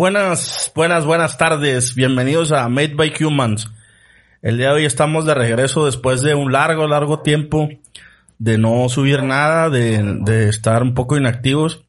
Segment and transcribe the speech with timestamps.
[0.00, 1.94] Buenas, buenas, buenas tardes.
[1.94, 3.70] Bienvenidos a Made by Humans.
[4.40, 7.68] El día de hoy estamos de regreso después de un largo, largo tiempo
[8.38, 11.84] de no subir nada, de, de estar un poco inactivos.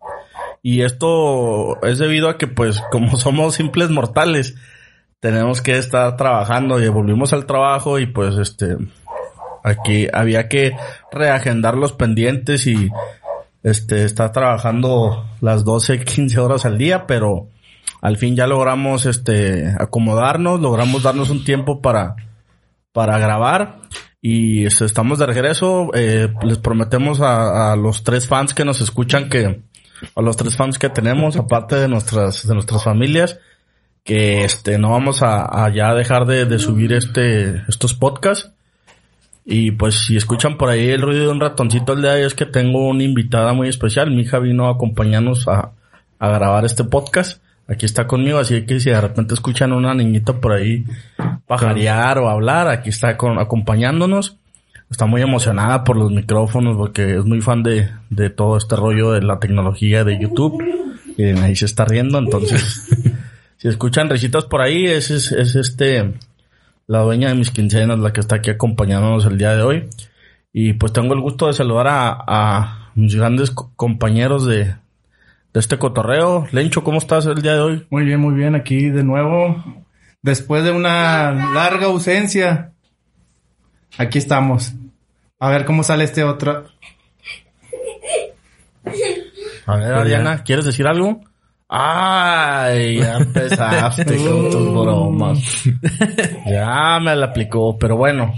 [0.61, 4.55] Y esto es debido a que, pues, como somos simples mortales,
[5.21, 8.75] tenemos que estar trabajando y volvimos al trabajo y pues, este,
[9.63, 10.73] aquí había que
[11.13, 12.89] reagendar los pendientes y,
[13.63, 17.47] este, estar trabajando las 12, 15 horas al día, pero
[18.01, 22.15] al fin ya logramos este acomodarnos, logramos darnos un tiempo para,
[22.91, 23.79] para grabar
[24.21, 25.91] y este, estamos de regreso.
[25.93, 29.61] Eh, les prometemos a, los tres fans que nos escuchan que,
[30.15, 33.39] a los tres fans que tenemos, aparte de nuestras, de nuestras familias,
[34.03, 38.51] que este, no vamos a, a ya dejar de, de, subir este, estos podcasts.
[39.45, 42.27] Y pues si escuchan por ahí el ruido de un ratoncito el día de hoy
[42.27, 44.09] es que tengo una invitada muy especial.
[44.11, 45.71] Mi hija vino a acompañarnos a,
[46.19, 50.39] a grabar este podcast aquí está conmigo, así que si de repente escuchan una niñita
[50.39, 50.85] por ahí
[51.47, 54.37] pajarear o hablar, aquí está con, acompañándonos.
[54.89, 59.13] Está muy emocionada por los micrófonos porque es muy fan de, de todo este rollo
[59.13, 60.61] de la tecnología de YouTube.
[61.17, 62.89] Y ahí se está riendo, entonces,
[63.57, 66.13] si escuchan risitas por ahí, es, es, es este,
[66.87, 69.89] la dueña de mis quincenas, la que está aquí acompañándonos el día de hoy.
[70.51, 74.75] Y pues tengo el gusto de saludar a, a mis grandes compañeros de,
[75.53, 76.47] de este cotorreo.
[76.51, 77.87] Lencho, ¿cómo estás el día de hoy?
[77.89, 79.63] Muy bien, muy bien, aquí de nuevo.
[80.21, 82.71] Después de una larga ausencia,
[83.97, 84.73] aquí estamos.
[85.39, 86.65] A ver cómo sale este otro.
[89.65, 91.21] A ver, Ariana, ¿quieres decir algo?
[91.67, 95.39] Ay, ya empezaste con tus bromas.
[96.45, 98.33] ya me la aplicó, pero bueno.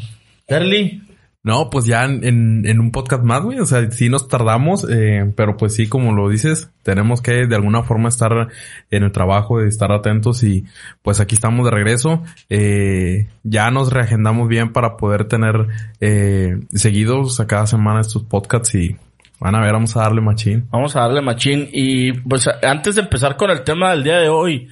[0.45, 1.01] Terly,
[1.45, 3.59] no, pues ya en, en un podcast más, güey.
[3.59, 7.55] O sea, sí nos tardamos, eh, pero pues sí, como lo dices, tenemos que de
[7.55, 8.47] alguna forma estar
[8.89, 10.63] en el trabajo, estar atentos y
[11.01, 12.23] pues aquí estamos de regreso.
[12.49, 15.67] Eh, ya nos reagendamos bien para poder tener
[15.99, 18.95] eh, seguidos a cada semana estos podcasts y
[19.37, 20.69] van a ver, vamos a darle machín.
[20.71, 24.29] Vamos a darle machín y pues antes de empezar con el tema del día de
[24.29, 24.69] hoy,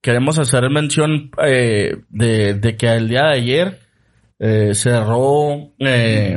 [0.00, 3.87] queremos hacer mención eh, de, de que el día de ayer
[4.38, 6.36] eh, cerró eh,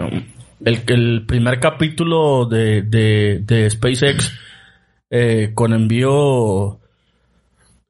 [0.65, 4.33] el, el, primer capítulo de, de, de SpaceX
[5.09, 6.79] eh, con envío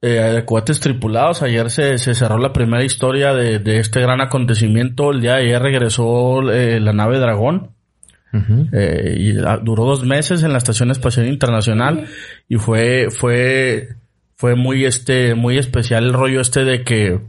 [0.00, 1.42] eh, de cohetes tripulados.
[1.42, 5.12] Ayer se, se, cerró la primera historia de, de, este gran acontecimiento.
[5.12, 7.70] El día de ayer regresó eh, la nave Dragón.
[8.34, 9.14] Uh -huh.
[9.14, 12.06] y duró dos meses en la Estación Espacial Internacional
[12.48, 13.88] y fue, fue,
[14.36, 17.20] fue muy este, muy especial el rollo este de que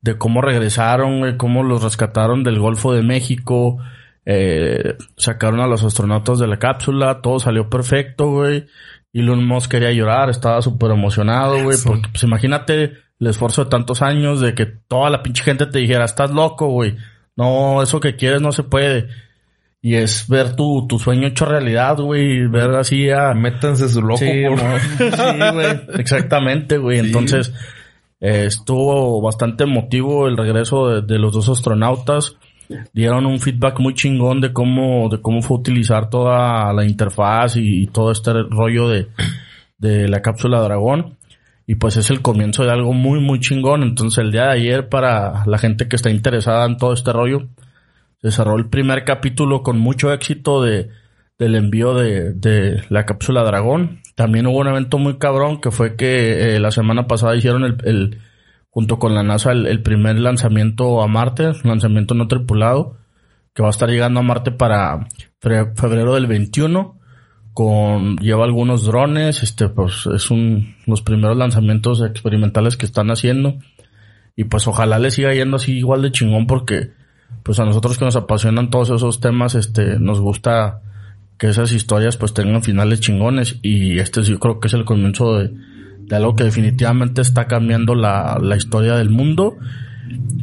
[0.00, 3.78] de cómo regresaron, güey, cómo los rescataron del Golfo de México,
[4.24, 8.66] eh, sacaron a los astronautas de la cápsula, todo salió perfecto, güey.
[9.12, 14.02] Elon Musk quería llorar, estaba súper emocionado, güey, porque pues imagínate el esfuerzo de tantos
[14.02, 16.96] años de que toda la pinche gente te dijera, estás loco, güey.
[17.34, 19.08] No, eso que quieres no se puede.
[19.80, 22.46] Y es ver tu, tu sueño hecho realidad, güey.
[22.48, 23.34] Ver así a...
[23.34, 24.58] Métanse su loco, sí, güey.
[24.98, 26.00] sí, güey.
[26.00, 27.00] Exactamente, güey.
[27.00, 27.06] Sí.
[27.06, 27.52] Entonces,
[28.20, 32.36] estuvo bastante emotivo el regreso de, los dos astronautas.
[32.92, 37.82] Dieron un feedback muy chingón de cómo, de cómo fue utilizar toda la interfaz y,
[37.82, 39.08] y todo este rollo de,
[39.78, 41.16] de la cápsula Dragón.
[41.66, 43.82] Y pues es el comienzo de algo muy, muy chingón.
[43.82, 47.48] Entonces el día de ayer, para la gente que está interesada en todo este rollo,
[48.22, 50.90] se cerró el primer capítulo con mucho éxito de,
[51.38, 54.00] del envío de, de la cápsula Dragón.
[54.14, 57.76] También hubo un evento muy cabrón que fue que eh, la semana pasada hicieron el,
[57.84, 58.20] el
[58.70, 62.98] junto con la NASA el, el, primer lanzamiento a Marte, lanzamiento no tripulado,
[63.54, 65.08] que va a estar llegando a Marte para
[65.40, 66.96] febrero del 21
[67.56, 73.56] con lleva algunos drones, este pues es un los primeros lanzamientos experimentales que están haciendo
[74.36, 76.90] y pues ojalá le siga yendo así igual de chingón porque
[77.42, 80.82] pues a nosotros que nos apasionan todos esos temas este nos gusta
[81.38, 83.58] que esas historias pues tengan finales chingones.
[83.62, 85.50] Y este yo creo que es el comienzo de,
[86.00, 89.56] de algo que definitivamente está cambiando la, la, historia del mundo.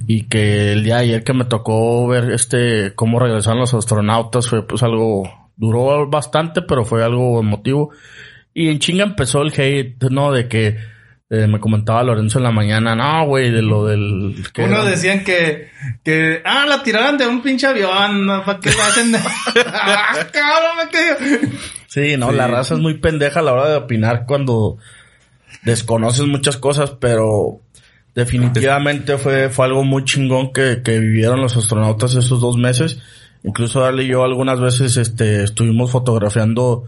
[0.08, 4.50] Y que el día de ayer que me tocó ver este cómo regresaron los astronautas
[4.50, 5.24] fue pues algo
[5.56, 7.92] duró bastante pero fue algo emotivo.
[8.54, 10.78] Y en chinga empezó el hate no de que
[11.34, 14.36] eh, me comentaba Lorenzo en la mañana, no, güey, de lo del...
[14.54, 15.70] que Unos decían que,
[16.04, 18.46] que, ah, la tiraron de un pinche avión, ¿no?
[18.46, 19.16] ¿para qué la hacen?
[19.66, 21.50] ah, cabrón, me quedé.
[21.88, 24.78] Sí, no, la raza es muy pendeja a la hora de opinar cuando
[25.64, 27.62] desconoces muchas cosas, pero
[28.14, 33.00] definitivamente fue, fue algo muy chingón que, que vivieron los astronautas esos dos meses.
[33.44, 36.84] Incluso Darle y yo algunas veces este, estuvimos fotografiando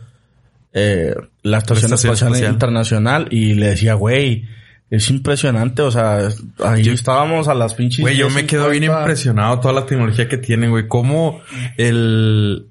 [0.75, 2.53] eh, la Estación Estación Espacial Espacial.
[2.53, 4.45] Internacional y le decía, güey,
[4.89, 6.27] es impresionante, o sea,
[6.63, 8.01] ahí estábamos a las pinches...
[8.01, 8.99] Güey, yo me quedo bien 10:50.
[8.99, 10.87] impresionado toda la tecnología que tienen, güey.
[10.89, 11.41] Cómo
[11.77, 12.67] el...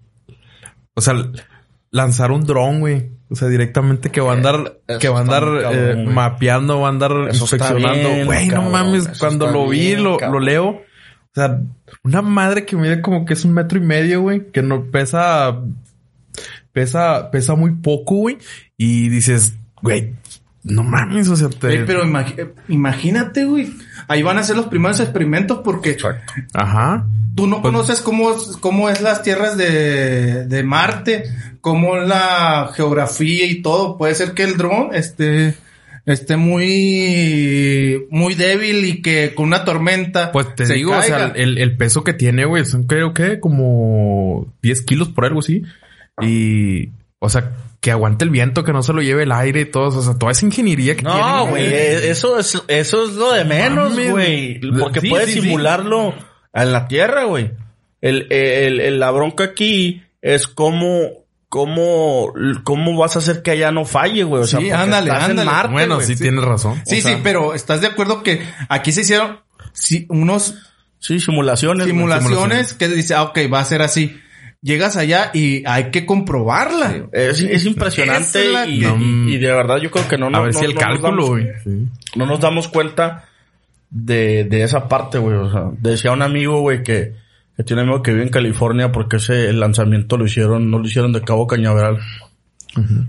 [0.94, 1.14] O sea,
[1.90, 3.10] lanzar un dron, güey.
[3.30, 4.76] O sea, directamente que va a andar...
[4.86, 8.26] eso que va a andar cabrón, eh, mapeando, va a andar Eso inspeccionando.
[8.26, 9.18] Güey, no mames.
[9.18, 10.66] Cuando lo vi, bien, lo, lo leo.
[10.68, 11.58] O sea,
[12.02, 14.50] una madre que mide como que es un metro y medio, güey.
[14.52, 15.58] Que no pesa...
[16.74, 18.36] Pesa, pesa muy poco, güey.
[18.76, 20.12] Y dices, güey,
[20.64, 21.78] no mames, o sea, te...
[21.84, 22.02] Pero
[22.68, 23.72] imagínate, güey.
[24.08, 25.96] Ahí van a ser los primeros experimentos porque
[26.52, 27.06] Ajá.
[27.34, 31.24] tú no Pues- conoces cómo, cómo es las tierras de, de Marte,
[31.60, 33.96] cómo es la geografía y todo.
[33.96, 35.54] Puede ser que el dron esté,
[36.06, 41.26] esté muy, muy débil y que con una tormenta Pues te se digo, o sea,
[41.36, 45.62] el, el peso que tiene, güey, son creo que como 10 kilos por algo así.
[46.22, 49.64] Y, o sea, que aguante el viento, que no se lo lleve el aire y
[49.66, 49.88] todo.
[49.98, 51.18] O sea, toda esa ingeniería que tiene.
[51.20, 54.60] No, güey, eh, eso es, eso es lo de menos, güey.
[54.78, 55.40] Porque Sí, puedes sí, sí.
[55.42, 56.14] simularlo
[56.52, 57.52] en la Tierra, güey.
[58.00, 62.32] El, el, el- la bronca aquí es cómo, cómo,
[62.64, 64.42] cómo vas a hacer que allá no falle, güey.
[64.42, 65.50] O sea, ándale, estás en ándale.
[65.50, 66.06] Marte, Bueno, güey.
[66.06, 66.80] sí, tienes razón.
[66.86, 69.40] Sí, o sea- sí, pero ¿estás de acuerdo que aquí se hicieron
[69.72, 70.54] sí, unos
[70.98, 71.84] Sí, simulaciones.
[71.86, 71.94] güey.
[71.96, 74.18] simulaciones que dice, ah, ok, va a ser así.
[74.64, 77.08] Llegas allá y hay que comprobarla.
[77.12, 78.86] Es, es impresionante Esa es la y, que-
[79.30, 81.10] y- y de verdad yo creo que no, a no- ver no- si el cálculo,
[81.10, 81.46] damos- güey.
[81.62, 81.86] Sí.
[82.16, 83.24] no nos damos cuenta
[83.90, 85.36] de, de esa parte, güey.
[85.36, 87.12] O sea, decía un amigo, güey, que,
[87.56, 90.78] que tiene un amigo que vive en California porque ese el lanzamiento lo hicieron, no
[90.78, 91.98] lo hicieron de Cabo Cañaveral,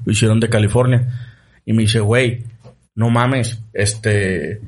[0.06, 1.08] lo hicieron de California.
[1.66, 2.44] Y me dice, güey,
[2.96, 4.60] no mames, este,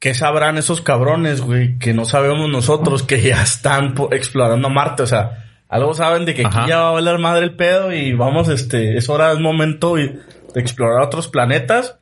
[0.00, 1.78] ¿qué sabrán esos cabrones, güey?
[1.78, 6.44] Que no sabemos nosotros que ya están explorando Marte, o sea, algo saben de que
[6.46, 9.98] aquí ya va a valer madre el pedo y vamos, este, es hora, es momento
[9.98, 10.08] y-
[10.52, 11.96] de explorar otros planetas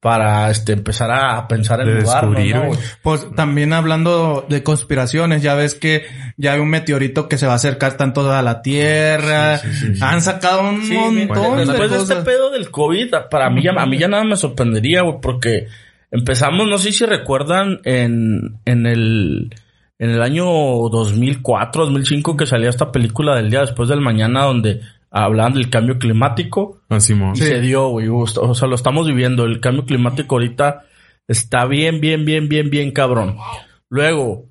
[0.00, 2.70] para, este, empezar a pensar en De lugar, descubrir, ¿no?
[3.02, 6.04] Pues también hablando de conspiraciones, ya ves que
[6.36, 9.58] ya hay un meteorito que se va a acercar tanto a la Tierra.
[10.02, 13.86] Han sacado un Sí, montón después de este pedo del COVID, para mí ya, a
[13.86, 15.68] mí ya nada me sorprendería, güey, porque
[16.10, 19.54] empezamos, no sé si recuerdan, en, en el,
[19.98, 24.80] en el año 2004, 2005, que salía esta película del día después del mañana, donde
[25.10, 26.80] hablaban del cambio climático.
[26.88, 27.32] Ah, Simón.
[27.34, 28.08] Y se dio, güey.
[28.08, 29.44] O sea, lo estamos viviendo.
[29.44, 30.84] El cambio climático ahorita
[31.26, 33.36] está bien, bien, bien, bien, bien cabrón.
[33.88, 34.46] Luego,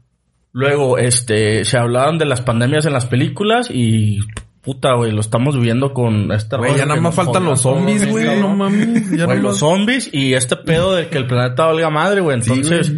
[0.51, 4.19] luego, este, se hablaban de las pandemias en las películas y
[4.65, 8.39] puta, güey, lo estamos viviendo con este Güey, ya nada más faltan los zombies, güey.
[8.41, 9.12] No mames.
[9.12, 12.38] Ya Güey, nomás- los zombies y este pedo de que el planeta valga madre, güey.
[12.39, 12.91] Entonces,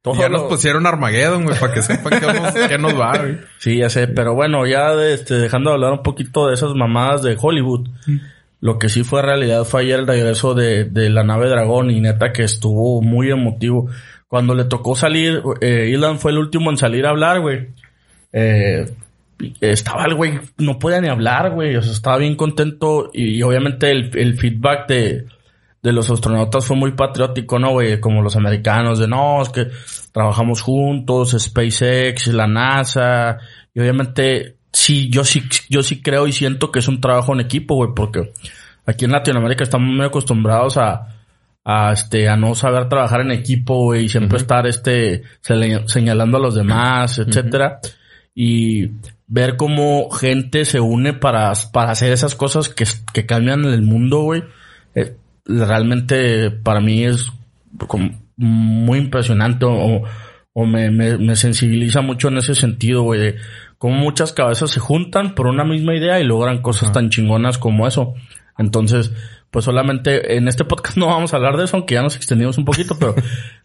[0.00, 3.18] todo Ya lo- nos pusieron Armageddon, güey, para que sepan que nos, que nos va,
[3.18, 3.38] güey.
[3.58, 6.72] Sí, ya sé, pero bueno, ya de, este, dejando de hablar un poquito de esas
[6.74, 7.88] mamadas de Hollywood,
[8.60, 12.00] lo que sí fue realidad fue ayer el regreso de, de la nave Dragón y
[12.00, 13.88] neta que estuvo muy emotivo.
[14.28, 17.68] Cuando le tocó salir, eh, Elon fue el último en salir a hablar, güey.
[18.32, 18.86] Eh,
[19.60, 23.90] estaba el güey, no podía ni hablar, güey, o sea, estaba bien contento y, obviamente
[23.90, 25.26] el, el feedback de,
[25.82, 28.00] de los astronautas fue muy patriótico, ¿no, güey?
[28.00, 29.66] Como los americanos, de no, es que
[30.12, 33.38] trabajamos juntos, SpaceX, la NASA,
[33.74, 37.40] y obviamente sí, yo sí, yo sí creo y siento que es un trabajo en
[37.40, 38.32] equipo, güey, porque
[38.86, 41.08] aquí en Latinoamérica estamos muy acostumbrados a,
[41.64, 46.40] a este, a no saber trabajar en equipo, güey, y siempre estar este, señalando a
[46.40, 47.80] los demás, etcétera.
[48.34, 48.90] Y
[49.26, 54.22] ver cómo gente se une para, para hacer esas cosas que, que cambian el mundo,
[54.22, 54.42] güey.
[54.94, 57.30] eh, realmente para mí es
[57.86, 60.02] como muy impresionante o,
[60.52, 63.20] o me, me, me sensibiliza mucho en ese sentido, güey.
[63.20, 63.36] de
[63.78, 67.86] Cómo muchas cabezas se juntan por una misma idea y logran cosas tan chingonas como
[67.86, 68.14] eso.
[68.58, 69.12] Entonces,
[69.50, 72.58] pues solamente en este podcast no vamos a hablar de eso, aunque ya nos extendimos
[72.58, 73.14] un poquito, pero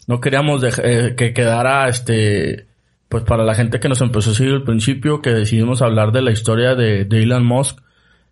[0.08, 2.66] no queríamos dej- eh, que quedara este,
[3.10, 6.22] pues para la gente que nos empezó a seguir al principio, que decidimos hablar de
[6.22, 7.80] la historia de, Elon Musk.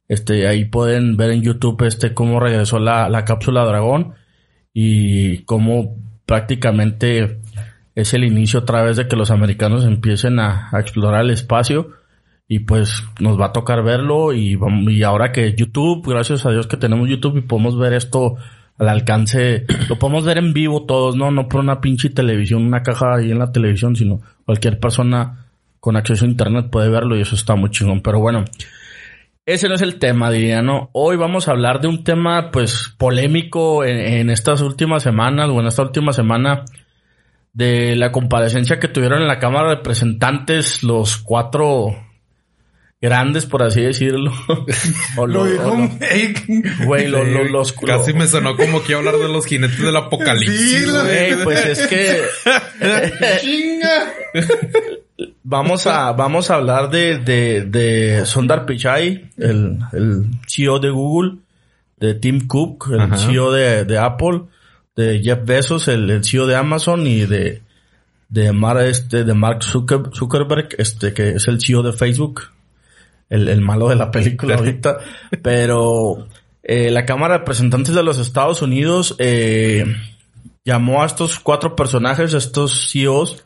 [0.07, 4.13] Este, ahí pueden ver en YouTube este cómo regresó la, la cápsula dragón
[4.73, 7.39] y cómo prácticamente
[7.95, 11.91] es el inicio otra vez de que los americanos empiecen a, explorar el espacio
[12.47, 16.67] y pues nos va a tocar verlo y, y ahora que YouTube, gracias a Dios
[16.67, 18.35] que tenemos YouTube y podemos ver esto
[18.77, 22.83] al alcance, lo podemos ver en vivo todos, no, no por una pinche televisión, una
[22.83, 25.45] caja ahí en la televisión, sino cualquier persona
[25.79, 28.01] con acceso a internet puede verlo y eso está muy chingón.
[28.01, 28.43] Pero bueno,
[29.45, 30.89] ese no es el tema, diría, ¿no?
[30.93, 35.67] Hoy vamos a hablar de un tema, pues, polémico en, estas últimas semanas, o en
[35.67, 36.65] esta última semana,
[37.53, 41.95] de la comparecencia que tuvieron en la Cámara de Representantes los cuatro
[43.05, 44.31] grandes, por así decirlo.
[45.17, 47.71] o Lo lo- dijo o lo- Güey, lo- lo- los...
[47.73, 50.59] Casi me sonó como que iba a hablar de los jinetes del apocalipsis.
[50.85, 51.33] Sí, güey.
[51.33, 52.21] Güey, pues es que
[53.41, 54.13] ¡Chinga!
[55.43, 61.37] vamos a, vamos a hablar de, de, de Sundar Pichai, el, el CEO de Google,
[61.97, 63.17] de Tim Cook, el Ajá.
[63.17, 64.41] CEO de, de Apple,
[64.95, 67.61] de Jeff Bezos, el, el CEO de Amazon y de,
[68.29, 72.41] de, Mar, este, de Mark Zucker- Zuckerberg, este, que es el CEO de Facebook,
[73.29, 74.97] el, el malo de la película ahorita,
[75.41, 76.27] pero
[76.63, 79.85] eh, la Cámara de Representantes de los Estados Unidos eh,
[80.63, 83.45] llamó a estos cuatro personajes, a estos CEOs,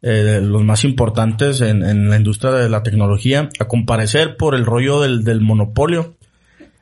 [0.00, 4.64] eh, los más importantes en, en la industria de la tecnología, a comparecer por el
[4.64, 6.14] rollo del, del monopolio.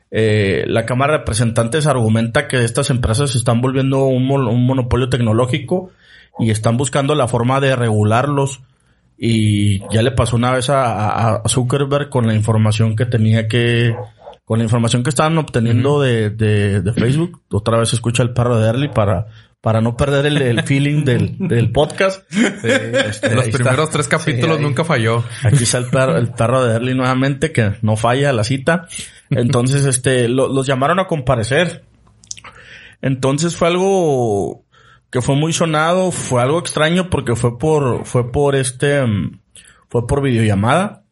[0.09, 5.91] Eh, la Cámara de Representantes argumenta que estas empresas se están volviendo un monopolio tecnológico
[6.39, 8.61] y están buscando la forma de regularlos.
[9.17, 13.95] Y ya le pasó una vez a, a- Zuckerberg con la información que tenía que,
[14.45, 17.41] con la información que estaban obteniendo de, de, de Facebook.
[17.51, 19.25] Otra vez escucha el perro de Early para,
[19.59, 22.31] para no perder el, el feeling del, del podcast.
[22.63, 23.57] Este, Los está.
[23.57, 25.23] primeros tres capítulos Sí, nunca falló.
[25.43, 28.87] Aquí está el perro, el perro de Early nuevamente, que no falla la cita.
[29.31, 31.83] Entonces, este, lo- los llamaron a comparecer.
[33.01, 34.63] Entonces fue algo
[35.09, 39.39] que fue muy sonado, fue algo extraño porque fue por, fue por este, mm,
[39.89, 41.03] fue por videollamada.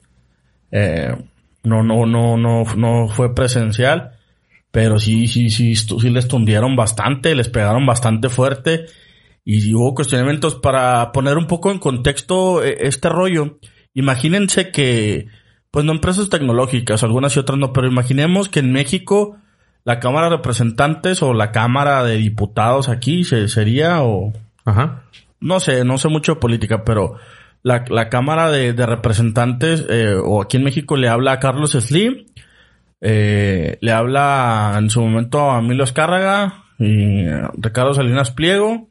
[0.72, 1.16] Eh,
[1.64, 4.12] no, no, no, no, no fue presencial.
[4.72, 8.86] Pero sí, sí, sí, sí les tundieron bastante, les pegaron bastante fuerte.
[9.46, 13.60] Y hubo cuestionamientos para poner un poco en contexto eh, este rollo.
[13.94, 15.28] Imagínense que,
[15.72, 19.38] pues no empresas tecnológicas, algunas y otras no, pero imaginemos que en México
[19.86, 24.34] la Cámara de Representantes o la Cámara de Diputados aquí se, sería o
[24.66, 25.04] Ajá.
[25.40, 27.16] no sé, no sé mucho de política, pero
[27.64, 31.72] la, la Cámara de, de Representantes, eh, o aquí en México le habla a Carlos
[31.72, 32.26] Slim,
[33.02, 38.88] eh, le habla en su momento a Emilio Escárraga y a Ricardo Salinas Pliego,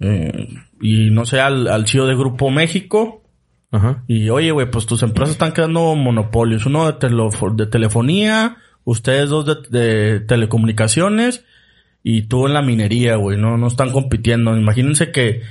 [0.00, 0.48] eh,
[0.80, 3.22] y no sé, al, al CEO de Grupo México,
[3.70, 4.02] Ajá.
[4.08, 6.66] y oye, güey, pues tus empresas están creando monopolios.
[6.66, 11.44] Uno de, telefo- de telefonía, ustedes dos de, telecomunicaciones
[12.02, 13.38] y tú en la minería, güey.
[13.38, 14.56] No, no están compitiendo.
[14.56, 15.42] Imagínense que,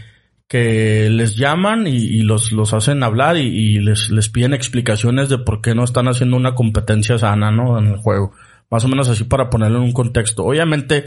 [0.48, 5.30] que les llaman y, y los, los hacen hablar y, y les, les piden explicaciones
[5.30, 7.80] de por qué no están haciendo una competencia sana, ¿no?
[7.80, 8.34] En el juego.
[8.70, 10.44] Más o menos así para ponerlo en un contexto.
[10.44, 11.06] Obviamente,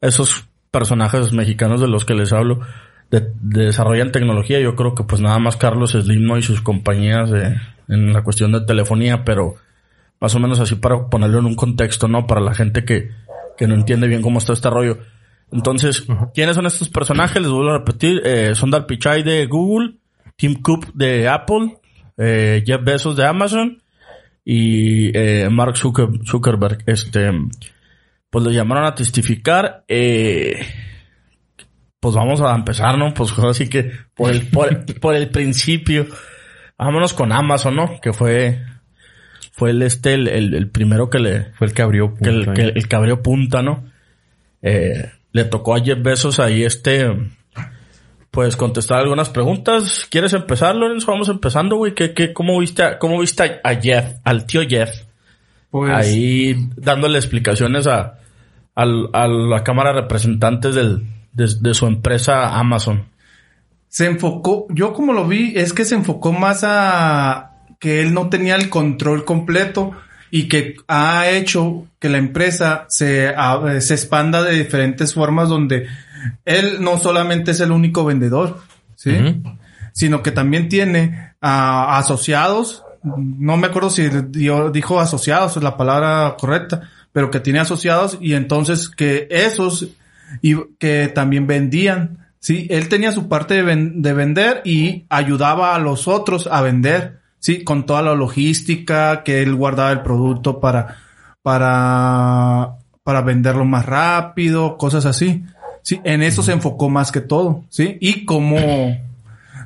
[0.00, 2.60] esos personajes mexicanos de los que les hablo
[3.10, 4.60] de, de desarrollan tecnología.
[4.60, 6.36] Yo creo que pues nada más Carlos Slim ¿no?
[6.38, 7.56] y sus compañías de-
[7.88, 9.54] en la cuestión de telefonía, pero
[10.20, 12.26] más o menos así para ponerlo en un contexto, ¿no?
[12.26, 13.10] Para la gente que,
[13.56, 14.98] que no entiende bien cómo está este rollo.
[15.50, 17.40] Entonces, ¿quiénes son estos personajes?
[17.40, 18.20] Les vuelvo a repetir.
[18.24, 19.94] Eh, Sundar Pichai de Google,
[20.36, 21.78] Tim Cook de Apple,
[22.16, 23.82] eh, Jeff Bezos de Amazon
[24.44, 26.82] y eh, Mark Zucker- Zuckerberg.
[26.86, 27.30] Este,
[28.28, 29.84] pues lo llamaron a testificar.
[29.88, 30.60] Eh,
[32.00, 33.14] pues vamos a empezar, ¿no?
[33.14, 36.06] Pues así que por el, por, por el principio.
[36.76, 38.00] Vámonos con Amazon, ¿no?
[38.00, 38.62] Que fue,
[39.58, 42.14] fue el este, el, el- el primero que le, Fue el que abrió.
[42.14, 42.72] que el, que ahí.
[42.74, 43.84] el que abrió punta, ¿no?
[44.62, 47.06] Eh, le tocó a Jeff Bezos ahí este,
[48.30, 50.06] pues contestar algunas preguntas.
[50.10, 51.10] ¿Quieres empezar, Lorenzo?
[51.10, 51.94] Vamos empezando, güey.
[51.94, 54.90] ¿Qué, qué, cómo viste, a, cómo viste a Jeff, al tío Jeff?
[55.70, 58.14] Pues, ahí dándole explicaciones a,
[58.76, 63.04] la Cámara de Representantes del, de, de su empresa Amazon.
[63.88, 67.47] se enfocó, yo como lo vi, es que se enfocó más a
[67.78, 69.92] que él no tenía el control completo
[70.30, 75.86] y que ha hecho que la empresa se, a- se expanda de diferentes formas donde
[76.44, 78.58] él no solamente es el único vendedor,
[78.96, 79.12] ¿sí?
[79.92, 85.76] Sino que también tiene a asociados, no me acuerdo si dio- dijo asociados es la
[85.76, 89.88] palabra correcta, pero que tiene asociados y entonces que esos
[90.42, 92.26] y que también vendían.
[92.40, 96.60] Sí, él tenía su parte de, ven- de vender y ayudaba a los otros a
[96.60, 97.18] vender.
[97.40, 100.96] Sí, con toda la logística que él guardaba el producto para,
[101.42, 102.70] para,
[103.02, 105.44] para venderlo más rápido, cosas así.
[105.82, 107.64] Sí, en eso se enfocó más que todo.
[107.70, 108.58] Sí, y cómo,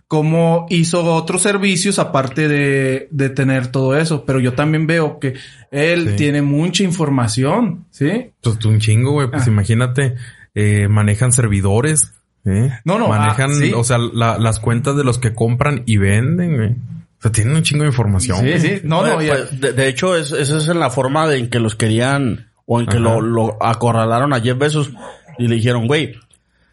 [0.06, 4.24] cómo hizo otros servicios aparte de, de tener todo eso.
[4.24, 5.34] Pero yo también veo que
[5.70, 6.16] él Sí.
[6.16, 8.30] tiene mucha información, ¿sí?
[8.42, 9.30] Pues un chingo, güey.
[9.30, 9.50] Pues Ah.
[9.50, 10.14] imagínate,
[10.54, 12.12] eh, manejan servidores.
[12.44, 12.70] ¿eh?
[12.84, 13.72] No, no, Manejan, ah, sí.
[13.74, 16.76] o sea, la- las cuentas de los que compran y venden, güey.
[17.22, 18.38] O sea, tienen un chingo de información.
[18.40, 18.80] Sí, sí.
[18.82, 21.38] No, no, Pues, ya- pues, de, de hecho, es, esa es en la forma de
[21.38, 24.90] en que los querían o en que lo, lo acorralaron a Jeff Bezos
[25.38, 26.16] y le dijeron, güey,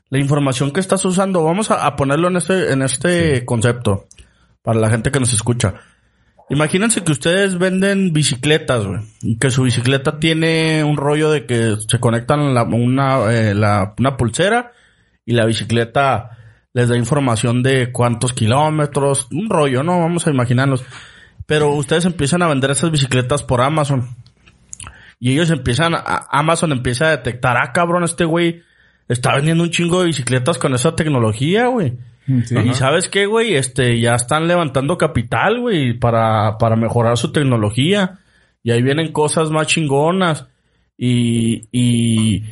[0.09, 4.07] la información que estás usando, vamos a, a ponerlo en este, en este concepto
[4.63, 5.75] para la gente que nos escucha.
[6.49, 11.75] Imagínense que ustedes venden bicicletas, güey, y que su bicicleta tiene un rollo de que
[11.87, 14.71] se conectan la, una, eh, la- una pulsera
[15.27, 16.38] y la bicicleta
[16.73, 19.99] les da información de cuántos kilómetros, un rollo, ¿no?
[19.99, 20.83] Vamos a imaginarnos.
[21.45, 24.07] Pero ustedes empiezan a vender esas bicicletas por Amazon.
[25.19, 28.61] Y ellos empiezan, a, Amazon empieza a detectar, ah, cabrón, este güey
[29.07, 31.97] está vendiendo un chingo de bicicletas con esa tecnología, güey.
[32.45, 32.55] Sí.
[32.63, 38.19] Y sabes qué, güey, este, ya están levantando capital, güey, para, para mejorar su tecnología.
[38.61, 40.45] Y ahí vienen cosas más chingonas.
[40.95, 42.43] Y, y,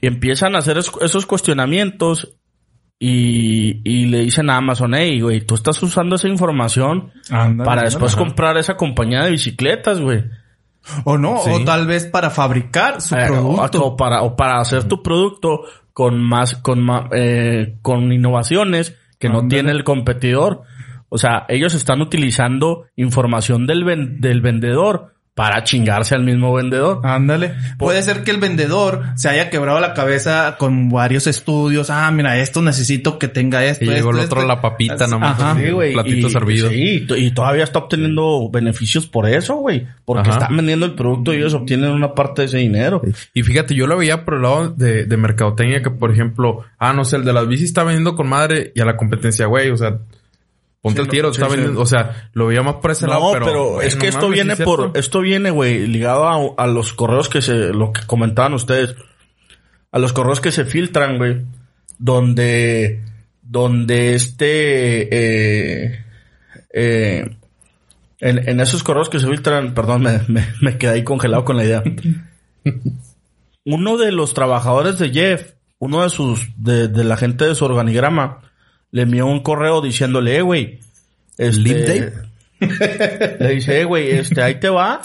[0.00, 2.37] y empiezan a hacer es- esos cuestionamientos.
[3.00, 7.12] Y, y le dicen a Amazon, hey, güey, tú estás usando esa información
[7.64, 10.24] para después comprar esa compañía de bicicletas, güey.
[11.04, 11.50] O no, Sí.
[11.52, 13.84] o tal vez para fabricar su Eh, producto.
[13.84, 15.60] O, para, o para hacer tu producto
[15.92, 20.62] con más, con ma- eh, con innovaciones que no tiene el competidor.
[21.08, 27.00] O sea, ellos están utilizando información del, ven- del vendedor para chingarse al mismo vendedor.
[27.04, 27.54] Ándale.
[27.78, 31.90] Puede ser que el vendedor se haya quebrado la cabeza con varios estudios.
[31.90, 33.84] Ah, mira, esto necesito que tenga esto.
[33.84, 35.40] Y llegó el otro la papita nomás.
[35.40, 35.54] Ajá.
[35.54, 35.92] Sí, güey.
[35.92, 36.70] Platito y, servido.
[36.70, 39.86] Sí, y to- y todavía está obteniendo beneficios por eso, güey.
[40.04, 40.40] Porque Ajá.
[40.40, 43.00] están vendiendo el producto y ellos obtienen una parte de ese dinero.
[43.32, 46.92] Y fíjate, yo lo veía por el lado de, de mercadotecnia que, por ejemplo, ah,
[46.92, 49.70] no sé, el de las bicis está vendiendo con madre y a la competencia, güey,
[49.70, 49.98] o sea,
[50.80, 51.56] ponte Sí, el tiro, sí, está sí.
[51.56, 54.08] vendiendo, o sea, lo veía más por ese No, lado, pero, pero, es no que
[54.08, 56.26] esto mames, viene ¿sí es por, esto viene, güey, ligado
[56.58, 58.94] a, a los correos que se, lo que comentaban ustedes,
[59.90, 61.44] a los correos que se filtran, güey,
[61.98, 63.02] donde,
[63.42, 66.04] donde este, eh,
[66.72, 67.36] eh,
[68.20, 71.56] en, en esos correos que se filtran, perdón, me, me, me quedé ahí congelado con
[71.56, 71.82] la idea.
[73.64, 77.66] Uno de los trabajadores de Jeff, uno de sus, de, de la gente de su
[77.66, 78.47] organigrama,
[78.90, 80.80] le envió un correo diciéndole, eh, güey,
[81.36, 82.12] este,
[83.38, 85.00] le dice, eh, güey, este, ahí te va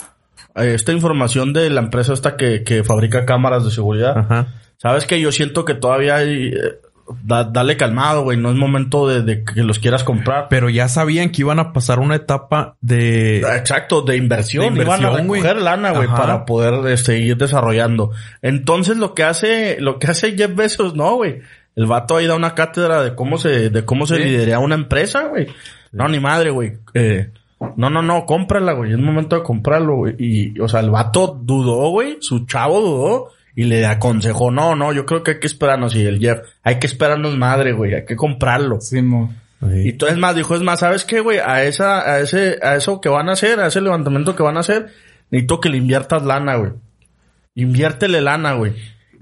[0.56, 4.18] eh, esta información de la empresa esta que, que fabrica cámaras de seguridad.
[4.18, 4.48] Ajá.
[4.76, 6.54] Sabes que yo siento que todavía hay, eh,
[7.22, 10.48] da- dale calmado, güey, no es momento de, de que los quieras comprar.
[10.50, 13.38] Pero ya sabían que iban a pasar una etapa de...
[13.40, 14.74] Exacto, de inversión.
[14.74, 18.10] De Iban a recoger lana, güey, para poder seguir desarrollando.
[18.42, 21.40] Entonces lo que hace, lo que hace Jeff Bezos, no, güey.
[21.76, 24.22] El vato ahí da una cátedra de cómo se, de cómo se Sí.
[24.22, 25.48] liderea una empresa, güey.
[25.92, 26.74] No, ni madre, güey.
[26.94, 27.30] Eh,
[27.76, 28.92] no, no, no, cómprala, güey.
[28.92, 30.14] Es momento de comprarlo, güey.
[30.18, 32.18] Y, o sea, el vato dudó, güey.
[32.20, 33.30] Su chavo dudó.
[33.56, 35.94] Y le aconsejó, no, no, yo creo que hay que esperarnos.
[35.94, 37.94] Y el Jeff, hay que esperarnos madre, güey.
[37.94, 38.80] Hay que comprarlo.
[38.80, 39.32] Sí, mo.
[39.62, 41.38] Y tú es más, dijo, es más, ¿sabes qué, güey?
[41.38, 44.56] A esa, a ese, a eso que van a hacer, a ese levantamiento que van
[44.56, 44.88] a hacer,
[45.30, 46.72] necesito que le inviertas lana, güey.
[47.54, 48.72] Inviértele lana, güey.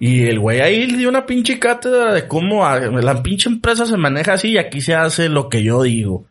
[0.04, 4.32] Y el güey ahí dio una pinche cátedra de cómo la pinche empresa se maneja
[4.32, 6.26] así y aquí se hace lo que yo digo.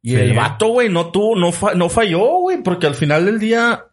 [0.00, 0.16] Y Sí.
[0.16, 3.84] el vato, güey, no tuvo, no, fa- no falló, güey, porque al final del día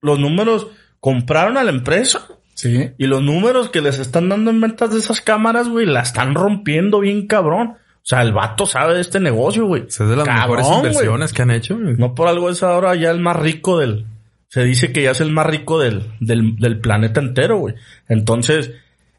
[0.00, 2.26] los números compraron a la empresa.
[2.54, 2.88] Sí.
[2.96, 6.34] Y los números que les están dando en ventas de esas cámaras, güey, la están
[6.34, 7.72] rompiendo bien cabrón.
[7.76, 9.84] O sea, el vato sabe de este negocio, güey.
[9.88, 11.78] Es de las Cabrón, mejores inversiones que han hecho.
[11.78, 11.96] güey.
[11.98, 14.06] No por algo es ahora ya el más rico del...
[14.54, 17.74] Se dice que ya es el más rico del, del, del planeta entero, güey.
[18.08, 18.70] Entonces,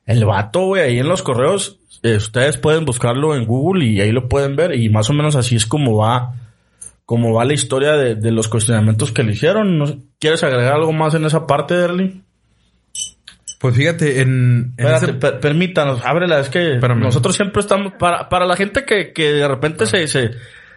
[0.06, 4.14] el vato, güey, ahí en los correos, eh, ustedes pueden buscarlo en Google y ahí
[4.14, 4.74] lo pueden ver.
[4.80, 6.36] Y más o menos así es como va,
[7.06, 10.06] como va la historia de, de los cuestionamientos que le hicieron.
[10.22, 12.22] ¿Quieres agregar algo más en esa parte, Derly?
[13.60, 14.74] Pues fíjate, en...
[14.78, 17.00] en Espérate, ese- per- permítanos, ábrela, es que Espérame.
[17.02, 20.32] nosotros siempre estamos, para, para la gente que, que de repente se, se,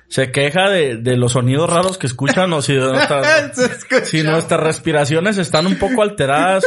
[0.08, 3.52] se queja de, de los sonidos raros que escuchan o si, de nuestras,
[4.08, 6.64] si nuestras respiraciones están un poco alteradas,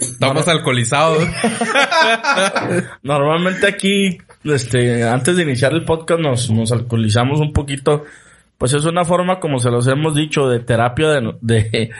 [0.00, 1.18] Estamos alcoholizados.
[3.02, 8.04] normalmente aquí, este, antes de iniciar el podcast nos, nos alcoholizamos un poquito,
[8.58, 11.90] pues es una forma, como se los hemos dicho, de terapia de, de-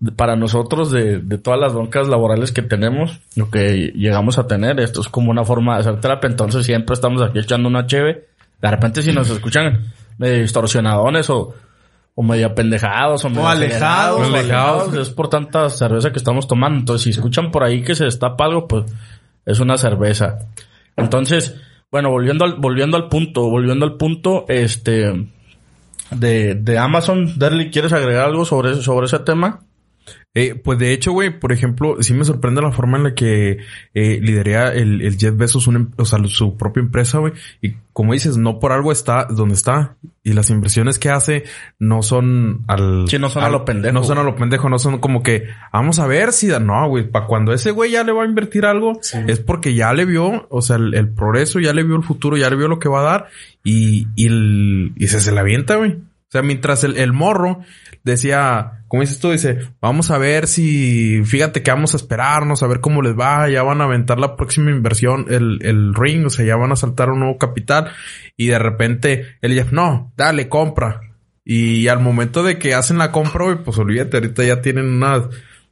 [0.00, 4.46] de- para nosotros de, de todas las broncas laborales que tenemos, lo que llegamos a
[4.46, 4.80] tener.
[4.80, 8.26] Esto es como una forma de hacer terapia, entonces siempre estamos aquí echando una cheve.
[8.60, 11.52] De repente si nos escuchan medio distorsionadones o,
[12.14, 16.78] o medio apendejados o, medio alejados, es por tanta cerveza que estamos tomando.
[16.78, 18.84] Entonces si escuchan por ahí que se destapa algo, pues
[19.44, 20.38] es una cerveza.
[20.96, 21.56] Entonces,
[21.90, 25.28] bueno, volviendo al, volviendo al punto, volviendo al punto, este,
[26.12, 29.64] de, de Amazon, Derly, ¿quieres agregar algo sobre, sobre ese tema?
[30.34, 33.58] Eh, pues de hecho, güey, por ejemplo, sí me sorprende la forma en la que
[33.92, 37.34] eh, lidera el, el Jeff Bezos una, em- o sea, su propia empresa, güey.
[37.60, 39.96] Y como dices, no por algo está donde está.
[40.24, 41.44] Y las inversiones que hace
[41.78, 43.04] no son al...
[43.08, 43.92] Sí, no son a lo pendejo.
[43.92, 46.58] No son a lo pendejo, no son como que, vamos a ver si da...
[46.60, 49.92] No, güey, para cuando ese güey ya le va a invertir algo, es porque ya
[49.92, 52.68] le vio, o sea, el, el progreso, ya le vio el futuro, ya le vio
[52.68, 53.26] lo que va a dar.
[53.64, 55.98] Y, y, el- y se, se la avienta, güey.
[56.32, 57.60] O sea, mientras el, el morro
[58.04, 62.66] decía, como dices tú, dice, vamos a ver si, fíjate que vamos a esperarnos, a
[62.68, 66.30] ver cómo les va, ya van a aventar la próxima inversión, el, el ring, o
[66.30, 67.90] sea, ya van a saltar un nuevo capital.
[68.34, 71.02] Y de repente, el Jeff, no, dale, compra.
[71.44, 75.24] Y al momento de que hacen la compra, güey, pues olvídate, ahorita ya tienen unas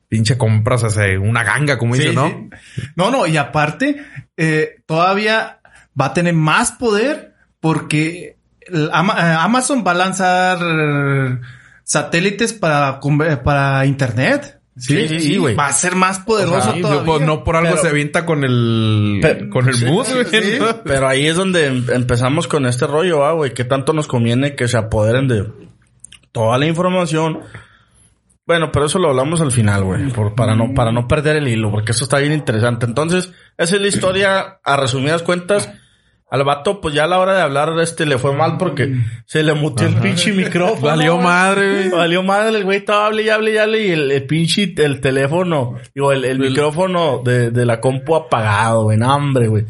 [0.08, 2.28] pinche compras, o sea, una ganga, como Sí, dices, ¿no?
[2.28, 2.82] sí.
[2.96, 4.02] No, no, y aparte,
[4.36, 5.60] eh, todavía
[5.98, 8.36] va a tener más poder porque
[8.92, 11.38] Amazon va a lanzar eh,
[11.84, 13.00] satélites para,
[13.44, 14.58] para internet.
[14.76, 15.54] Sí, sí, sí, güey.
[15.56, 17.04] Va a ser más poderoso todavía.
[17.04, 20.24] pues no por algo Pero- se avienta con el, Pe- con el sí, bus, güey.
[20.26, 20.58] sí.
[20.58, 20.82] ¿no?
[20.84, 23.52] Pero ahí es donde em- empezamos con este rollo, ah, güey.
[23.52, 25.46] ¿Qué tanto nos conviene que se apoderen de
[26.32, 27.40] toda la información?
[28.46, 30.10] Bueno, pero eso lo hablamos al final, güey.
[30.34, 32.86] Para no, para no perder el hilo, porque eso está bien interesante.
[32.86, 35.68] Entonces, esa es la historia, a resumidas cuentas.
[36.30, 38.94] Al vato, pues ya a la hora de hablar, este, le fue mal porque
[39.26, 40.80] se le mutió el pinche micrófono.
[40.86, 41.88] Valió madre, güey.
[41.90, 45.00] Valió madre, el güey estaba hable y hable y hable y el, el pinche, el
[45.00, 49.64] teléfono, digo, el, el micrófono de, de la compu apagado, güey, no, hombre, güey.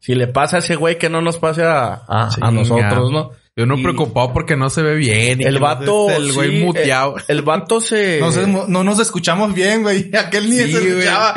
[0.00, 2.50] Si le pasa a ese güey, que no nos pase a, a, a Chinga.
[2.50, 3.30] nosotros, ¿no?
[3.56, 5.40] Yo no Y preocupado porque no se ve bien.
[5.40, 7.16] y El no vato, El güey sí, muteado.
[7.28, 8.18] El, el vato se...
[8.18, 10.10] No, se- no nos escuchamos bien, güey.
[10.16, 10.88] Aquel ni Sí, se güey.
[10.98, 11.34] escuchaba.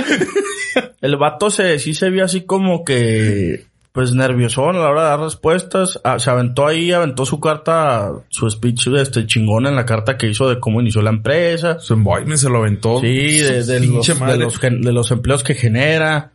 [1.01, 5.07] El vato se, sí se vio así como que, pues nerviosón a la hora de
[5.07, 6.01] dar respuestas.
[6.03, 10.27] Ah, se aventó ahí, aventó su carta, su speech este chingón en la carta que
[10.27, 11.79] hizo de cómo inició la empresa.
[11.79, 12.99] Su envoyment se lo aventó.
[12.99, 16.33] Sí, de, los, de, los, de los empleos que genera.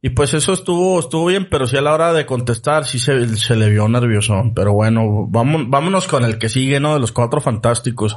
[0.00, 3.26] Y pues eso estuvo, estuvo bien, pero sí a la hora de contestar sí se,
[3.36, 4.54] se le vio nerviosón.
[4.54, 6.94] Pero bueno, vamos, vámonos con el que sigue, ¿no?
[6.94, 8.16] De los cuatro fantásticos.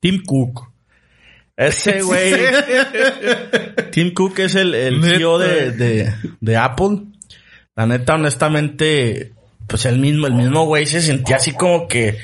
[0.00, 0.68] Tim Cook.
[1.56, 2.34] Ese güey.
[3.90, 5.02] Tim Cook es el, el.
[5.02, 7.13] CEO de, de, de Apple.
[7.76, 9.32] La neta, honestamente,
[9.66, 12.18] pues el mismo, el mismo güey se sentía así como que,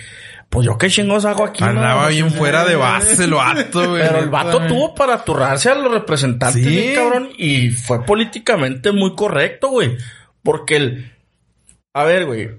[0.48, 1.64] pues yo qué chingos hago aquí.
[1.64, 4.02] Andaba bien fuera de base el vato, güey.
[4.02, 6.68] Pero el vato tuvo para aturrarse a los representantes, Sí.
[6.70, 9.96] bien cabrón, y fue políticamente muy correcto, güey.
[10.42, 11.12] Porque el...
[11.92, 12.50] A ver, güey.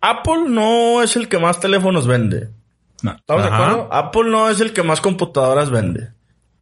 [0.00, 2.50] Apple no es el que más teléfonos vende.
[3.02, 3.12] No.
[3.12, 3.88] ¿Estamos de acuerdo?
[3.92, 6.10] Apple no es el que más computadoras vende.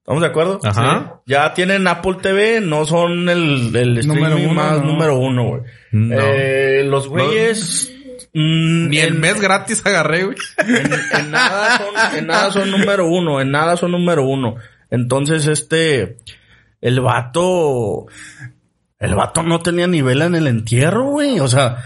[0.05, 0.61] ¿Estamos de acuerdo?
[0.63, 1.21] Ajá.
[1.25, 4.87] Ya tienen Apple TV, no son el, el Número uno, más no.
[4.89, 5.63] número uno, güey.
[5.93, 6.15] No.
[6.15, 7.91] Eh, los güeyes...
[8.35, 10.37] mm, Ni el en- mes gratis agarré, güey.
[10.59, 14.57] en, en nada son, en nada son número uno, en nada son número uno.
[14.91, 16.19] Entonces, este,
[16.83, 18.05] el vato,
[18.99, 21.41] el vato no tenía nivel en el entierro, güey.
[21.41, 21.79] O sea,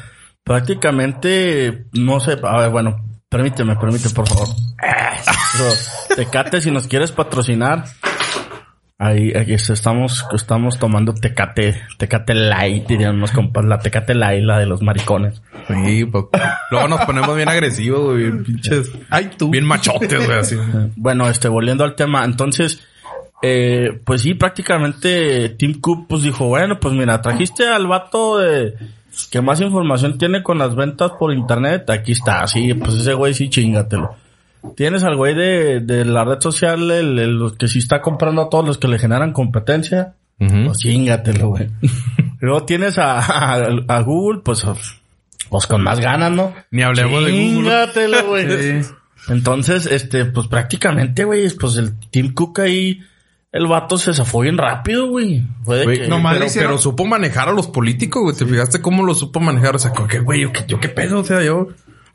[0.42, 2.96] prácticamente, no sé, a ver, bueno,
[3.28, 4.48] permíteme, permíteme, por favor.
[5.18, 7.84] Eso, Tecate, si nos quieres patrocinar.
[9.00, 14.58] Ahí, aquí estamos, estamos tomando Tecate, Tecate Light, dirían unos compas, la Tecate Light, la
[14.58, 15.40] de los maricones.
[15.68, 16.24] Sí, pues.
[16.72, 18.16] Luego nos ponemos bien agresivos, güey.
[18.24, 18.90] Bien pinches.
[19.08, 19.50] Ay, tú.
[19.50, 20.56] Bien machotes, güey, así.
[20.96, 22.84] Bueno, este, volviendo al tema, entonces,
[23.40, 28.74] eh, pues sí, prácticamente Tim Cook pues dijo, bueno, pues mira, trajiste al vato de
[29.30, 33.32] que más información tiene con las ventas por internet, aquí está, sí, pues ese güey
[33.32, 34.16] sí chingatelo.
[34.76, 38.48] Tienes al güey de, de la red social, el, el que sí está comprando a
[38.50, 40.64] todos los que le generan competencia, Ujú.
[40.66, 41.68] pues chingatelo, güey.
[42.40, 44.64] Luego tienes a, a, a Google, pues,
[45.48, 46.54] pues con más ganas, ¿no?
[46.70, 47.48] Ni hablemos de Google.
[47.54, 48.82] Chingatelo, güey.
[48.88, 48.94] Sí.
[49.32, 53.00] Entonces, este, pues prácticamente, güey, pues el Tim Cook ahí,
[53.52, 55.44] el vato se zafó bien rápido, güey.
[55.64, 58.36] Fue de Güey, que- nomás pero, pero supo manejar a los políticos, güey.
[58.36, 59.74] ¿Te fijaste cómo lo supo manejar?
[59.76, 60.42] O sea, ¿qué, güey?
[60.42, 61.18] ¿Yo qué, yo qué pedo?
[61.20, 61.68] O sea, yo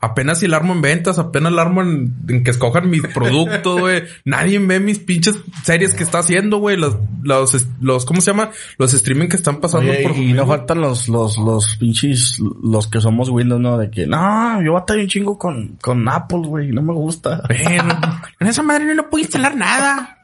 [0.04, 3.80] apenas si la armo en ventas, apenas la armo en, en que escojan mis productos,
[3.80, 4.04] güey.
[4.24, 6.76] Nadie ve mis pinches series que está haciendo, güey.
[6.76, 8.50] Los, los, los, ¿cómo se llama?
[8.78, 10.16] Los streaming que están pasando Oye, por...
[10.16, 13.78] y no faltan los, los, los pinches, los que somos Windows, ¿no?
[13.78, 17.42] De que, no, yo batallé un chingo con, con Apple, güey, no me gusta.
[17.48, 17.98] Bueno,
[18.40, 20.23] en esa madre no puedo instalar nada.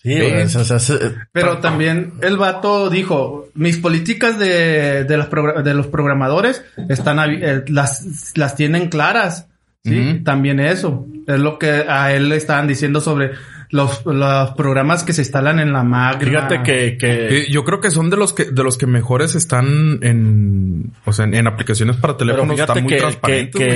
[0.00, 0.98] Sí, güey, o sea, o sea, se-
[1.32, 5.28] Pero también el vato dijo, mis políticas de, de, las
[5.64, 9.48] de los programadores están eh, las, las tienen claras.
[9.84, 11.06] Sí, también eso.
[11.26, 13.30] Es lo que a él le estaban diciendo sobre
[13.70, 16.22] los, los programas que se instalan en la Mac.
[16.22, 17.38] Fíjate que, que...
[17.38, 21.12] Eh, yo creo que son de los que de los que mejores están en o
[21.12, 23.66] sea en, en aplicaciones para pero teléfonos fíjate están muy que, transparentes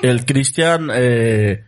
[0.00, 1.62] que el Christian, eh,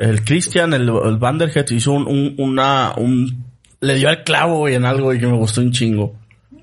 [0.00, 3.44] el Christian, el, el Vanderhead hizo un, un, una, un,
[3.80, 6.16] le dio al clavo, en algo y que me gustó un chingo.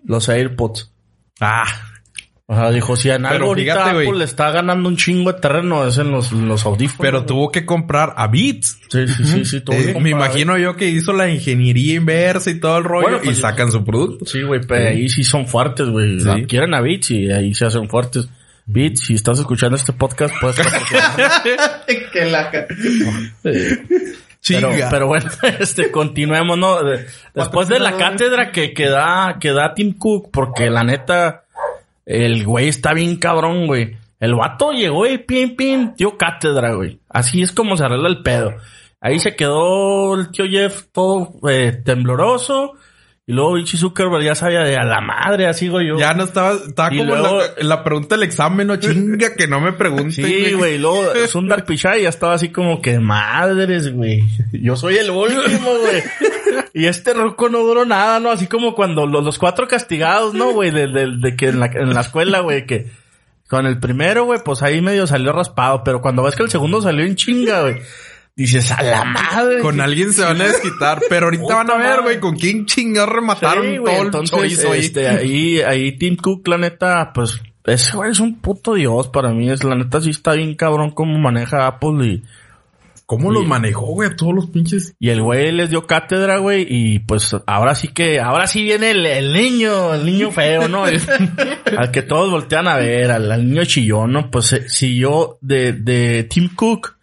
[0.06, 0.92] Los AirPods.
[1.40, 1.64] ah
[2.46, 4.08] O sea, dijo, si en algo ahorita fíjate, güey.
[4.08, 7.00] Apple le está ganando un chingo de terreno, es en los, los audífonos.
[7.02, 7.28] pero güey.
[7.28, 9.62] tuvo que comprar a Beats Sí, sí, sí, sí.
[9.62, 12.86] tuvo que Eh, me comprar- imagino yo que hizo la ingeniería inversa y todo el
[12.86, 16.22] rollo Bueno, pues, y sacan su producto Sí, güey, pero ahí sí son fuertes, güey.
[16.22, 16.46] Sí.
[16.48, 18.30] Quieren a Beats y ahí se hacen fuertes.
[18.68, 21.86] Beats, si estás escuchando este podcast, puedes patrocinar.
[22.12, 22.52] que la...
[23.42, 24.90] Pero, Chinga.
[24.90, 26.84] pero bueno, este, continuemos, ¿no?
[26.84, 31.44] De- Después de la cátedra que, que da, que da Tim Cook, porque la neta,
[32.06, 33.98] el güey está bien cabrón, güey.
[34.20, 37.00] El vato llegó y pim, pim, dio cátedra, güey.
[37.10, 38.54] Así es como se arregla el pedo.
[39.00, 42.74] Ahí se quedó el tío Jeff todo eh, tembloroso.
[43.30, 46.00] Y luego Ichi Zuckerberg ya sabía de a la madre, así digo yo.
[46.00, 49.48] ya no estaba estaba Y como en luego- la pregunta del examen no chinga que
[49.48, 53.94] no me pregunten Sí, güey, y luego Sundar Pichai ya estaba así como que madres,
[53.94, 54.24] güey.
[54.54, 56.04] Yo soy el último, güey.
[56.74, 58.32] Y este roco no duró nada, ¿no?
[58.32, 60.72] Así como cuando los, los cuatro castigados, ¿no, güey?
[60.72, 62.88] De, de- de que en la, en la escuela, güey, que
[63.50, 66.82] con el primero, güey, pues ahí medio salió raspado, pero cuando ves que el segundo
[66.82, 67.76] salió en chinga, güey,
[68.44, 69.60] dices, a la madre.
[69.60, 73.10] con alguien se van a desquitar pero ahorita van a ver güey con quién chingar
[73.10, 77.42] remataron Sí, todo el entonces, chorizo ahí este, ahí, ahí Tim Cook, la neta, pues,
[77.66, 79.50] ese güey es un puto dios para mí.
[79.50, 82.24] Es la neta sí está bien cabrón cómo maneja Apple y,
[83.06, 86.66] cómo los manejó güey a todos los pinches Y el güey les dio cátedra, güey,
[86.70, 90.86] y pues ahora sí que, ahora sí viene el, el niño, el niño feo, ¿no?
[90.88, 91.02] El-
[91.78, 94.30] al que todos voltean a ver, al, al niño chillón, ¿no?
[94.30, 96.97] Pues eh, siguió de, de Tim Cook,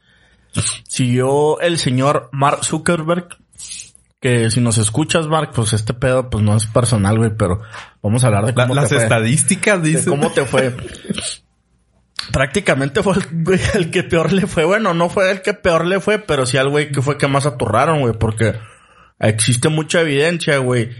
[0.89, 3.29] siguió el señor Mark Zuckerberg,
[4.21, 7.61] que si nos escuchas, Mark, pues este pedo pues no es personal, güey, pero
[8.03, 9.03] vamos a hablar de La- cómo las te fue.
[9.05, 10.75] estadísticas de dicen cómo te fue.
[12.33, 14.65] Prácticamente fue el, güey, el que peor le fue.
[14.65, 17.27] Bueno, no fue el que peor le fue, pero sí al güey que fue que
[17.29, 18.55] más aturraron, güey, porque
[19.19, 20.91] existe mucha evidencia, güey,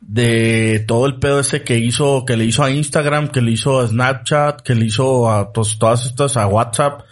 [0.00, 3.80] de todo el pedo ese que hizo, que le hizo a Instagram, que le hizo
[3.80, 7.02] a Snapchat, que le hizo a pues, todas estas, a WhatsApp,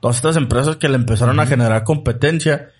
[0.00, 2.70] todas estas empresas que le empezaron a generar competencia.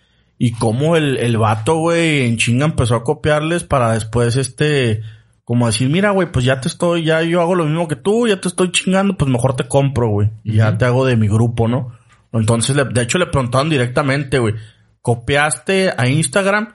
[0.41, 5.03] Y cómo el, el vato, güey, en chinga empezó a copiarles para después, este,
[5.45, 8.29] como decir, mira, güey, pues ya te estoy, ya yo hago lo mismo que tú,
[8.29, 10.31] ya te estoy chingando, pues mejor te compro, güey.
[10.45, 11.93] Y ya te hago de mi grupo, ¿no?
[12.33, 14.55] Entonces, le- de hecho, le preguntaron directamente, güey,
[15.03, 16.75] ¿copiaste a Instagram?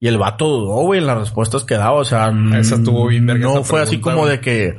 [0.00, 3.24] Y el vato dudó, güey, en las respuestas que daba, o sea, Esa estuvo bien
[3.26, 4.76] verga no esa fue así como de que,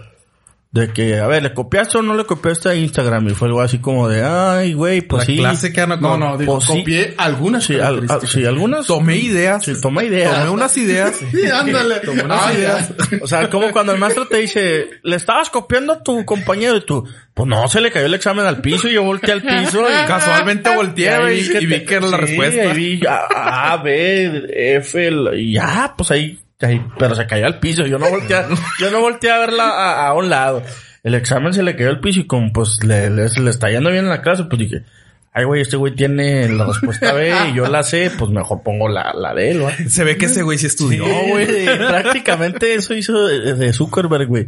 [0.75, 3.29] de que, a ver, ¿le copiaste o no le copiaste a Instagram?
[3.29, 5.71] Y fue algo así como de, ay, güey, pues la sí.
[5.71, 6.79] que No, no, digo, Pues sí.
[6.79, 8.29] copié algunas Sí, al- al- características.
[8.31, 8.85] sí, algunas.
[8.85, 10.35] tomé ideas Sí, toma ideas.
[10.39, 11.95] tomé unas ideas Sí, ándale.
[12.01, 12.93] Tomé unas Ah, ideas.
[13.21, 16.81] O sea, como cuando el maestro te dice, le estabas copiando a tu compañero y
[16.85, 19.81] tú, pues no, se le cayó el examen al piso y yo volteé al piso
[19.89, 24.75] y casualmente volteé y vi te- que era la respuesta ahí vi A, A, B,
[24.75, 27.85] F, y ya, pues ahí, pero se cayó al piso.
[27.85, 28.47] Yo no volteé, a-
[28.79, 30.63] yo no volteé a verla a, a un lado.
[31.03, 33.91] El examen se le cayó al piso y como pues le, le, le está yendo
[33.91, 34.83] bien en la clase, pues dije,
[35.33, 38.89] ay güey, este güey tiene la respuesta B y yo la sé, pues mejor pongo
[38.89, 39.71] la, la de él, ¿va?
[39.87, 41.65] se ve que ese güey sí estudió güey güey.
[41.77, 44.47] Prácticamente eso hizo de, de Zuckerberg, güey.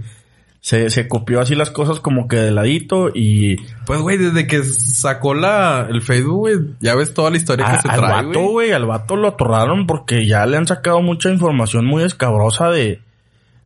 [0.67, 4.63] Se, se copió así las cosas como que de ladito y Pues, güey, desde que
[4.65, 8.11] sacó la, el Facebook, güey, ya ves toda la historia a- que se al trae,
[8.25, 8.51] vato, güey.
[8.51, 12.99] güey, al vato lo atorraron porque ya le han sacado mucha información muy escabrosa de...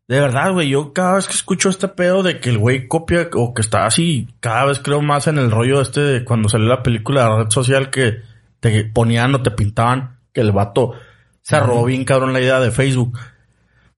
[0.07, 3.29] De verdad, güey, yo cada vez que escucho este pedo de que el güey copia
[3.33, 6.67] o que está así, cada vez creo más en el rollo este de cuando salió
[6.67, 8.17] la película de la red social que
[8.59, 10.91] te ponían o te pintaban que el vato
[11.41, 13.17] se robó bien cabrón la idea de Facebook.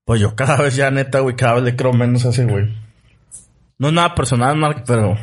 [0.06, 2.72] Pues yo cada vez ya neta, güey, cada vez le creo menos a ese güey.
[3.78, 5.16] No es nada personal, Mark, pero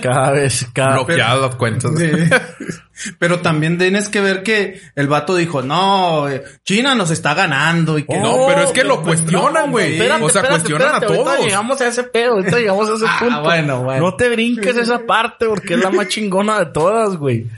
[0.00, 1.92] cada vez, cada Bloqueadas las cuentas.
[1.98, 2.10] Sí.
[3.18, 7.98] Pero también tienes que ver que el vato dijo, no, eh, China nos está ganando
[7.98, 10.00] y que No, pero es que lo no, cuestionan, güey.
[10.00, 11.40] O sea, espérate, cuestionan a ahorita todos.
[11.40, 13.42] llegamos a ese pedo, ahorita llegamos a ese Ah, punto.
[13.42, 14.02] bueno, bueno.
[14.04, 17.48] No te brinques esa parte porque es la más chingona de todas, güey.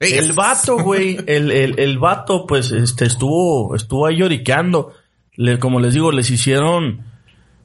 [0.00, 4.94] Ey, El vato, güey, el, el, el vato, pues, este, estuvo, estuvo ahí lloriqueando.
[5.36, 7.04] Le- como les digo, les hicieron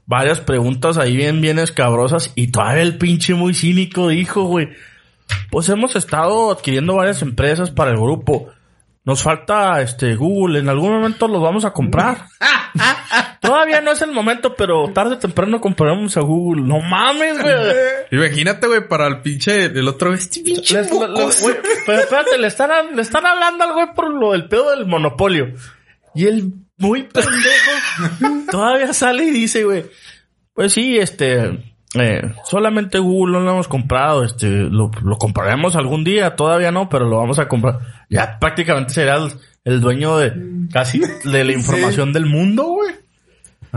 [0.05, 4.69] varias preguntas ahí bien, bien escabrosas y todavía el pinche muy cínico dijo, güey,
[5.51, 8.49] pues hemos estado adquiriendo varias empresas para el grupo.
[9.03, 12.25] nos falta este Google, en algún momento los vamos a comprar.
[13.39, 16.63] Todavía no es el momento, pero tarde o temprano compraremos a Google.
[16.63, 17.53] No mames, güey.
[18.11, 22.37] Imagínate, güey, para el pinche, el otro, este pinche Les- le- le- güey, pero espérate,
[22.39, 25.53] le están, le están hablando al güey por lo del pedo del monopolio.
[26.15, 29.85] Y el muy pendejo todavía sale y dice, güey,
[30.53, 36.03] pues sí, este, eh, solamente Google no lo hemos comprado, este, lo, lo compraremos algún
[36.03, 37.79] día, todavía no, pero lo vamos a comprar.
[38.09, 39.31] Ya prácticamente será el,
[39.63, 40.33] el dueño de
[40.71, 42.93] casi de la información del mundo, güey.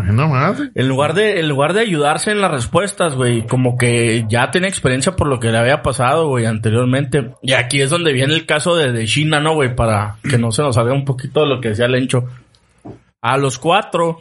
[0.04, 0.60] No más.
[0.74, 4.68] En lugar de, en lugar de ayudarse en las respuestas, güey, como que ya tiene
[4.68, 7.32] experiencia por lo que le había pasado, güey, anteriormente.
[7.42, 9.74] Y aquí es donde viene el caso de, de China, ¿no, güey?
[9.74, 12.26] Para que no se nos salga un poquito de lo que decía Lencho.
[13.20, 14.20] A los cuatro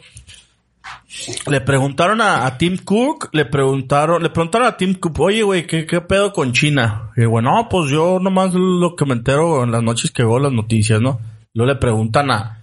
[1.48, 5.86] le preguntaron a, Tim Cook, le preguntaron, le preguntaron a Tim Cook, oye, güey, ¿qué,
[5.86, 7.10] ¿qué pedo con China?
[7.16, 10.38] Y bueno, no, pues yo nomás lo que me entero en las noches que veo
[10.38, 11.20] las noticias, ¿no?
[11.54, 12.60] Luego le preguntan a,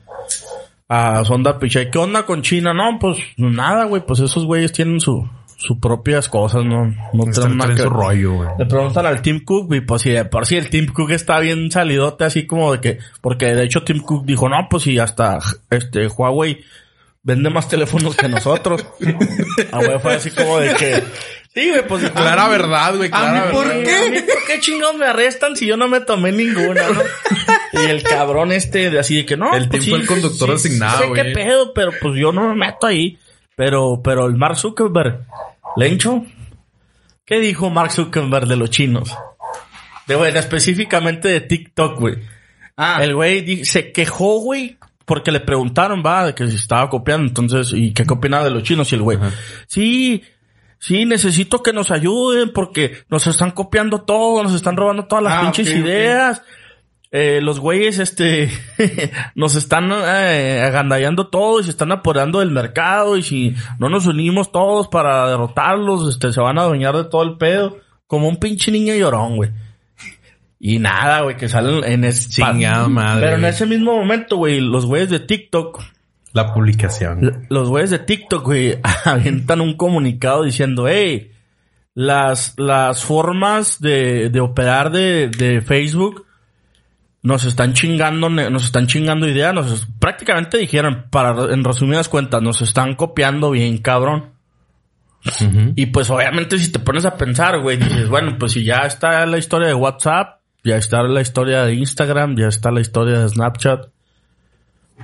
[0.87, 2.73] a Sonda Pichai, ¿qué onda con China?
[2.73, 7.57] No, pues nada, güey, pues esos güeyes tienen su, sus propias cosas, no, no Están
[7.57, 8.49] nada su rollo, güey.
[8.59, 11.39] le preguntan al Tim Cook y pues si de por sí el Tim Cook está
[11.39, 14.99] bien salidote así como de que, porque de hecho Tim Cook dijo, no, pues si
[14.99, 15.39] hasta
[15.69, 16.63] este Huawei
[17.23, 18.85] vende más teléfonos que nosotros.
[19.71, 21.03] ah, güey, fue así como de que,
[21.53, 23.83] sí, güey, pues Clara verdad, güey, ¿A mí clara por verdad.
[23.83, 23.95] qué?
[23.95, 27.01] ¿A mí por qué chingados me arrestan si yo no me tomé ninguna, no?
[27.81, 29.55] Y el cabrón este de así de que no.
[29.55, 31.33] El pues Tim fue el conductor designado, Sé qué güey.
[31.33, 33.17] pedo, pero pues yo no me meto ahí.
[33.55, 35.25] Pero, pero el Mark Zuckerberg,
[35.77, 36.23] Lencho,
[37.25, 39.15] ¿qué dijo Mark Zuckerberg de los chinos?
[40.07, 42.15] De bueno, específicamente de TikTok, güey.
[42.77, 47.27] Ah, El güey se quejó, güey, porque le preguntaron, va, de que se estaba copiando,
[47.27, 48.91] entonces, ¿y qué opinaba de los chinos?
[48.91, 49.17] Y el güey,
[49.67, 50.23] sí,
[50.77, 55.33] sí, necesito que nos ayuden porque nos están copiando todo, nos están robando todas las
[55.33, 56.41] Ah, pinches ideas.
[57.17, 58.49] Eh, los güeyes, este,
[59.35, 64.05] nos están eh, agandallando todo y se están apoderando del mercado y si no nos
[64.05, 67.77] unimos todos para derrotarlos, este, se van a adueñar de todo el pedo.
[68.05, 69.49] Como un pinche niño llorón, güey.
[70.59, 72.27] Y nada, güey, que salen en ese...
[72.27, 73.21] Chingada madre.
[73.27, 75.83] Pero en ese mismo momento, güey, los güeyes de TikTok,
[76.33, 77.45] La publicación.
[77.49, 81.31] los güeyes de TikTok, güey, avientan un comunicado diciendo, hey,
[81.93, 86.25] las, las formas de, de operar de, de Facebook
[87.25, 92.61] nos están chingando, nos están chingando ideas, nos, prácticamente dijeron, para, en resumidas cuentas, nos
[92.61, 94.33] están copiando bien cabrón.
[95.75, 99.25] Y pues obviamente si te pones a pensar, güey, dices, bueno, pues si ya está
[99.25, 103.29] la historia de WhatsApp, ya está la historia de Instagram, ya está la historia de
[103.29, 103.87] Snapchat,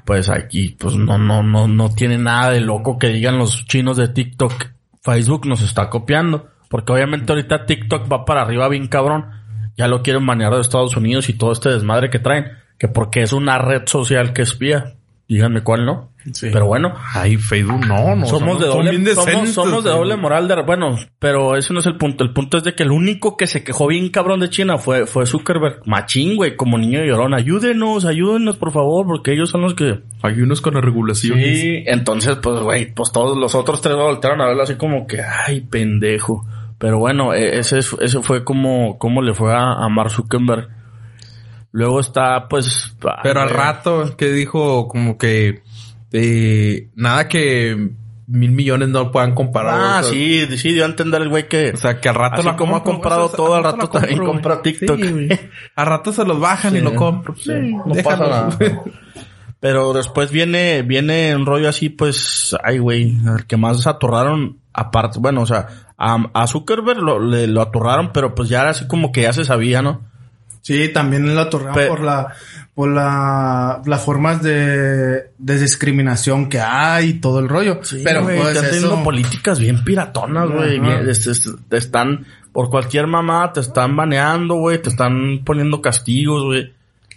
[0.05, 3.97] pues aquí, pues no, no, no, no tiene nada de loco que digan los chinos
[3.97, 4.53] de TikTok,
[5.01, 6.47] Facebook nos está copiando.
[6.71, 9.40] Porque obviamente ahorita TikTok va para arriba bien cabrón.
[9.82, 12.52] Ya lo quieren manejar de Estados Unidos y todo este desmadre que traen.
[12.78, 14.94] Que porque es una red social que espía.
[15.28, 16.12] Díganme cuál no.
[16.39, 18.28] Pero bueno, Ay, Facebook, no, no.
[18.28, 21.88] somos de doble, somos, decentes, somos de doble moral de, bueno, pero ese no es
[21.88, 22.24] el punto.
[22.24, 25.08] El punto es de que el único que se quejó bien cabrón de China fue,
[25.08, 25.82] fue Zuckerberg.
[25.88, 27.34] Machín, güey, como niño llorón.
[27.34, 30.02] Ayúdenos, ayúdenos, por favor, porque ellos son los que...
[30.22, 31.60] Hay unos con las regulaciones.
[31.60, 35.22] Sí, entonces, pues, güey, pues todos los otros tres voltearon a verlo así como que,
[35.22, 36.46] ay, pendejo.
[36.82, 40.67] Pero bueno, e- ese, es- ese fue como, como le fue a, a Mark Zuckerberg.
[41.72, 42.96] Luego está, pues...
[43.24, 45.62] Pero al ay, rato que dijo como que
[46.12, 47.91] eh, nada que
[48.28, 49.76] mil millones no puedan comparar.
[49.80, 51.70] Ah, o sea, sí, sí, dio a entender el güey que...
[51.72, 54.17] O sea, que al rato Así la como ha compro, comprado todo, al rato también
[54.17, 54.62] compro, compra.
[54.62, 55.00] TikTok.
[55.02, 55.30] Sí,
[55.76, 57.36] al rato se los bajan y lo compro.
[57.36, 58.17] Sí, no déjalo.
[58.30, 58.84] pasa nada.
[59.62, 65.20] Pero después viene, viene un rollo así, pues, ay, güey, el que más atorraron, aparte,
[65.20, 65.67] bueno, o sea,
[66.04, 69.34] a, a Zuckerberg lo, le, lo atorraron, pero pues ya era así como que ya
[69.34, 70.02] se sabía, ¿no?
[70.62, 72.34] Sí, también la torrean Pe- por la,
[72.76, 77.80] por la, las formas de, de discriminación que hay y todo el rollo.
[78.04, 80.80] Pero güey, pues están eso, políticas bien piratonas, güey.
[81.10, 86.44] Es- es- te están, por cualquier mamá, te están baneando, güey, te están poniendo castigos,
[86.44, 86.74] güey.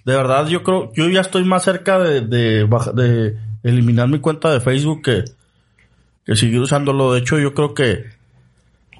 [0.06, 4.50] De verdad, yo creo, yo ya estoy más cerca de, de, de eliminar mi cuenta
[4.50, 5.24] de Facebook que,
[6.24, 7.12] que seguir usándolo.
[7.12, 8.04] De hecho, yo creo que,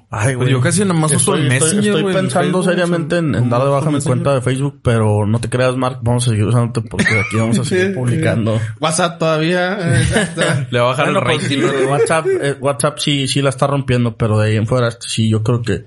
[0.09, 2.65] ay, Pues yo casi nomás uso estoy, el estoy- Messenger, Estoy, güey, el pensando Facebook,
[2.73, 4.03] seriamente en, dar de baja mi Messenger.
[4.17, 7.59] cuenta de Facebook, pero no te creas, Mark, vamos a seguir usándote porque aquí vamos
[7.59, 8.59] a seguir publicando.
[8.79, 9.77] WhatsApp todavía.
[10.71, 11.87] Le va a bajar Bueno, el pues, rating.
[11.89, 15.43] WhatsApp, eh, WhatsApp sí, sí la está rompiendo, pero de ahí en fuera, sí, yo
[15.43, 15.83] creo que,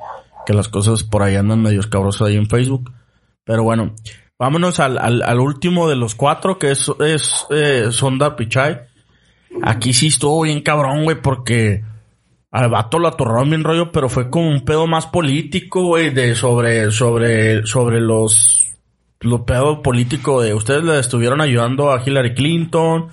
[0.46, 2.90] que las cosas por ahí andan medio escabrosas ahí en Facebook.
[3.44, 3.94] Pero bueno,
[4.38, 8.80] vámonos al, al, al último de los cuatro, que es, es eh, Sonda Pichai.
[9.62, 11.82] Aquí sí estuvo bien cabrón, güey, porque
[12.50, 16.34] al vato lo atorraron bien rollo, pero fue como un pedo más político, güey, de
[16.34, 18.74] sobre, sobre, sobre los,
[19.20, 23.08] lo pedo político de ustedes le estuvieron ayudando a Hillary Clinton,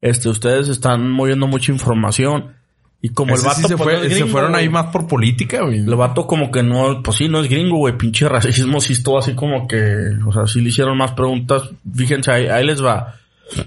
[0.00, 2.54] este, ustedes están moviendo mucha información.
[3.02, 4.68] Y como Ese el sí vato se, pues, fue- no es se gringo, fueron ahí
[4.68, 5.78] más por política, güey.
[5.80, 7.96] El vato como que no, pues sí, no es gringo, güey.
[7.96, 9.94] Pinche racismo sí estuvo así como que,
[10.26, 11.62] o sea, sí le hicieron más preguntas.
[11.94, 13.14] Fíjense, ahí, ahí les va.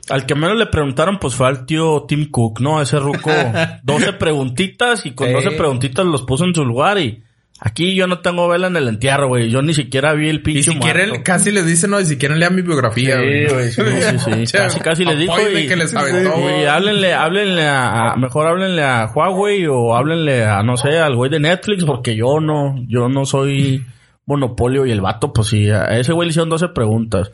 [0.09, 2.81] Al que menos le preguntaron, pues fue al tío Tim Cook, ¿no?
[2.81, 3.31] Ese ruco,
[3.83, 5.33] 12 preguntitas y con Eh.
[5.33, 7.23] 12 preguntitas los puso en su lugar y
[7.61, 9.49] aquí yo no tengo vela en el entierro, güey.
[9.49, 11.23] Yo ni siquiera vi el pinche Y si quieren, muerto.
[11.23, 13.81] casi les dicen, no, y si quieren lean mi biografía, Sí, güey, sí,
[14.19, 14.51] sí, sí.
[14.57, 15.33] Casi, casi les dijo.
[15.39, 16.33] Y, que les aventó.
[16.61, 21.15] y háblenle, háblenle a, a- mejor háblenle a Huawei o háblenle a, no sé, al
[21.15, 23.85] güey de Netflix porque yo no, yo no soy
[24.25, 27.31] monopolio y el vato, pues sí, a ese güey le hicieron 12 preguntas.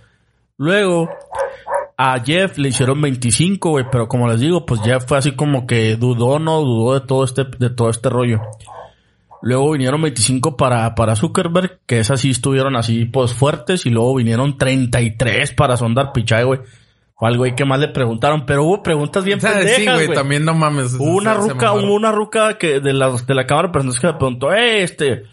[0.57, 1.09] Luego,
[1.97, 5.65] a Jeff le hicieron 25, güey, pero como les digo, pues Jeff fue así como
[5.65, 8.41] que dudó, no dudó de todo este, de todo este rollo.
[9.45, 13.85] Luego vinieron 25 para, para Zuckerberg, que esas sí estuvieron así, pues fuertes.
[13.85, 16.61] Y luego vinieron 33 para Sondar Pichai, güey.
[17.13, 18.47] Fue al güey que más le preguntaron.
[18.47, 20.95] Pero hubo preguntas bien O pendejas, sí, güey, también no mames.
[20.95, 24.07] Hubo una ruca, hubo una ruca que de la, de la cámara de personas que
[24.07, 25.25] le preguntó, eh, este,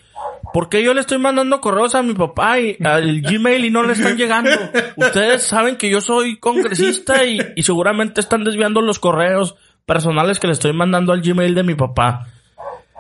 [0.53, 3.83] ¿por qué yo le estoy mandando correos a mi papá y al Gmail y no
[3.83, 4.51] le están llegando?
[4.97, 10.47] Ustedes saben que yo soy congresista y, y seguramente están desviando los correos personales que
[10.47, 12.27] le estoy mandando al Gmail de mi papá.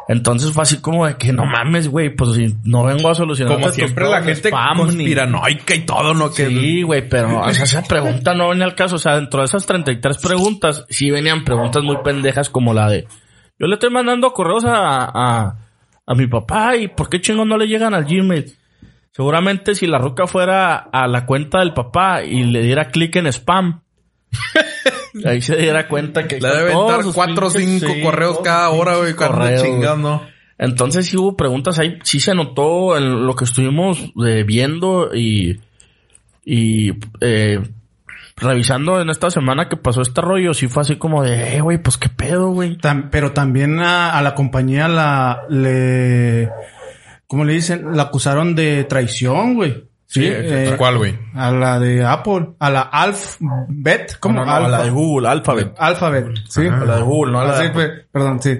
[0.09, 3.55] Entonces fue así como de que no mames, güey, pues si no vengo a solucionar
[3.55, 6.31] Como siempre la gente spam, conspiranoica y todo, ¿no?
[6.31, 8.97] Que Sí, güey, pero o sea, esa pregunta no venía al caso.
[8.97, 13.07] O sea, dentro de esas 33 preguntas, sí venían preguntas muy pendejas como la de...
[13.59, 15.57] Yo le estoy mandando correos a, a,
[16.07, 18.57] a mi papá y ¿por qué chingón no le llegan al Gmail?
[19.13, 23.27] Seguramente si la ruca fuera a la cuenta del papá y le diera clic en
[23.27, 23.83] spam,
[25.25, 26.41] ahí se diera cuenta que...
[26.41, 30.27] le dar sus cuatro o cinco sí, correos cada hora, güey, cuando chingando.
[30.59, 35.61] Entonces sí hubo preguntas ahí, sí se notó en lo que estuvimos eh, viendo y,
[36.45, 37.61] y eh,
[38.43, 41.79] revisando en esta semana que pasó este rollo, sí fue así como de, eh, güey,
[41.79, 42.77] pues qué pedo, güey.
[43.11, 46.51] Pero también a, a la compañía la le
[47.27, 47.97] ¿cómo le dicen?
[47.97, 49.89] La acusaron de traición, güey.
[50.07, 51.19] Sí, eh, ¿Cuál, güey?
[51.35, 54.41] a la de Apple, a la Alphabet, ¿cómo?
[54.41, 55.75] No, no, a la de Google, Alphabet.
[55.79, 56.67] Alphabet, sí.
[56.67, 57.91] A la de Google, no a la Ah, de Apple.
[58.13, 58.59] perdón, sí.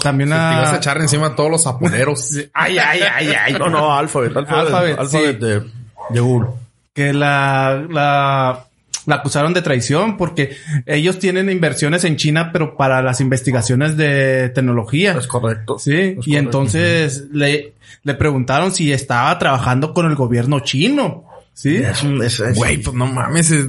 [0.00, 2.36] También Te ibas a a echar encima a todos los apoderos.
[2.54, 3.52] Ay, ay, ay, ay.
[3.54, 4.36] No, no, Alphabet.
[4.36, 5.44] Alphabet, Alphabet, Alphabet sí.
[5.46, 5.62] de,
[6.10, 6.50] de Google.
[6.92, 8.66] que la, la,
[9.04, 14.48] la acusaron de traición porque ellos tienen inversiones en China, pero para las investigaciones de
[14.50, 15.12] tecnología.
[15.18, 15.78] Es correcto.
[15.78, 16.36] Sí, Es y correcto.
[16.38, 21.24] entonces le, le preguntaron si estaba trabajando con el gobierno chino.
[21.54, 21.76] Sí.
[21.76, 23.66] Es un- es- es- Güey, pues no mames, es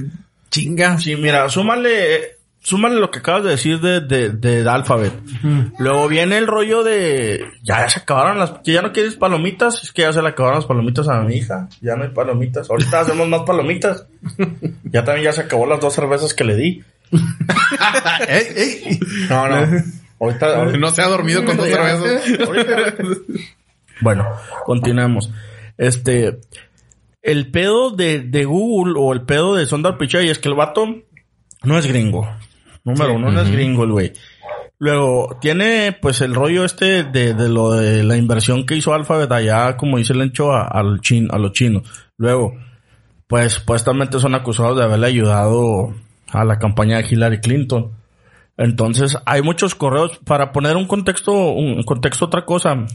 [0.50, 0.98] chinga.
[0.98, 5.12] Sí, mira, súmale, súmale lo que acabas de decir de, de, de Alphabet.
[5.78, 9.92] Luego viene el rollo de, ya se acabaron las, que ya no quieres palomitas, es
[9.92, 13.00] que ya se le acabaron las palomitas a mi hija, ya no hay palomitas, ahorita
[13.00, 14.06] hacemos más palomitas.
[14.84, 16.84] ya también ya se acabó las dos cervezas que le di.
[18.28, 19.00] Ey, ey.
[19.30, 19.56] No, no.
[20.20, 22.22] Ahorita, ahorita- No se ha dormido con dos cervezas.
[24.00, 24.26] Bueno,
[24.64, 25.30] continuemos.
[25.76, 26.38] Este,
[27.22, 30.86] el pedo de, de Google o el pedo de Sondar Pichai es que el vato
[31.62, 32.28] no es gringo.
[32.88, 34.12] Número uno, no es gringo el güey.
[34.80, 39.30] Luego, tiene pues el rollo este de, de lo de la inversión que hizo Alphabet
[39.32, 41.82] allá, como dice el encho, a, al chin, a los chinos.
[42.16, 42.54] Luego,
[43.26, 45.94] pues supuestamente son acusados de haberle ayudado
[46.30, 47.92] a la campaña de Hillary Clinton.
[48.56, 50.18] Entonces, hay muchos correos.
[50.24, 52.86] Para poner un contexto, un contexto otra cosa.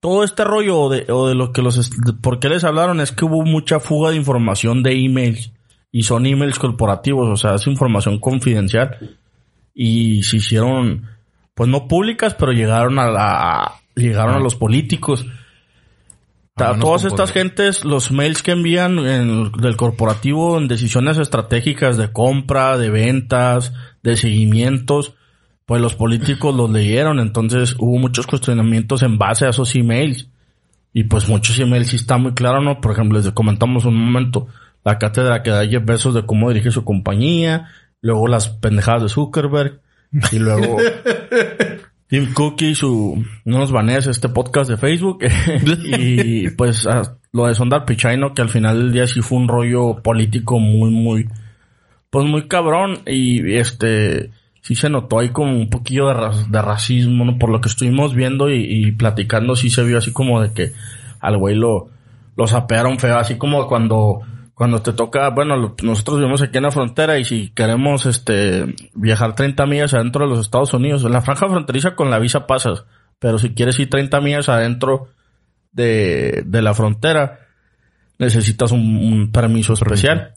[0.00, 1.90] Todo este rollo o de, o de lo que los...
[1.90, 3.00] de ¿Por qué les hablaron?
[3.00, 5.52] Es que hubo mucha fuga de información de emails.
[5.98, 9.16] Y son emails corporativos, o sea, es información confidencial.
[9.74, 11.06] Y se hicieron,
[11.54, 13.72] pues no públicas, pero llegaron a la...
[13.94, 15.24] Llegaron a los políticos.
[16.56, 21.96] Ah, no todas estas gentes, los mails que envían en- del corporativo en decisiones estratégicas
[21.96, 23.72] de compra, de ventas,
[24.02, 25.14] de seguimientos,
[25.64, 30.28] pues los políticos los leyeron, entonces hubo muchos cuestionamientos en base a esos emails.
[30.92, 32.82] Y pues muchos emails sí está muy claro, ¿no?
[32.82, 34.46] Por ejemplo, les comentamos un momento
[34.86, 37.68] la cátedra que da Jeff Bezos de cómo dirige su compañía,
[38.00, 39.80] luego las pendejadas de Zuckerberg,
[40.32, 40.76] y luego
[42.06, 45.18] Tim Cook y su, no nos banees este podcast de Facebook,
[45.98, 48.32] y pues ah, lo de Sondar Pichai, ¿no?
[48.32, 51.28] Que al final del día sí fue un rollo político muy, muy,
[52.10, 54.30] pues muy cabrón, y este,
[54.62, 57.38] sí se notó ahí como un poquillo de, ra- de racismo, ¿no?
[57.38, 60.72] Por lo que estuvimos viendo y, y platicando, sí se vio así como de que
[61.18, 61.88] al güey lo,
[62.36, 64.20] lo sapearon feo, así como cuando,
[64.56, 69.34] cuando te toca, bueno, nosotros vivimos aquí en la frontera y si queremos, este, viajar
[69.34, 72.86] 30 millas adentro de los Estados Unidos, en la franja fronteriza con la visa pasas,
[73.18, 75.08] pero si quieres ir 30 millas adentro
[75.72, 77.40] de, de la frontera,
[78.18, 80.32] necesitas un, un permiso especial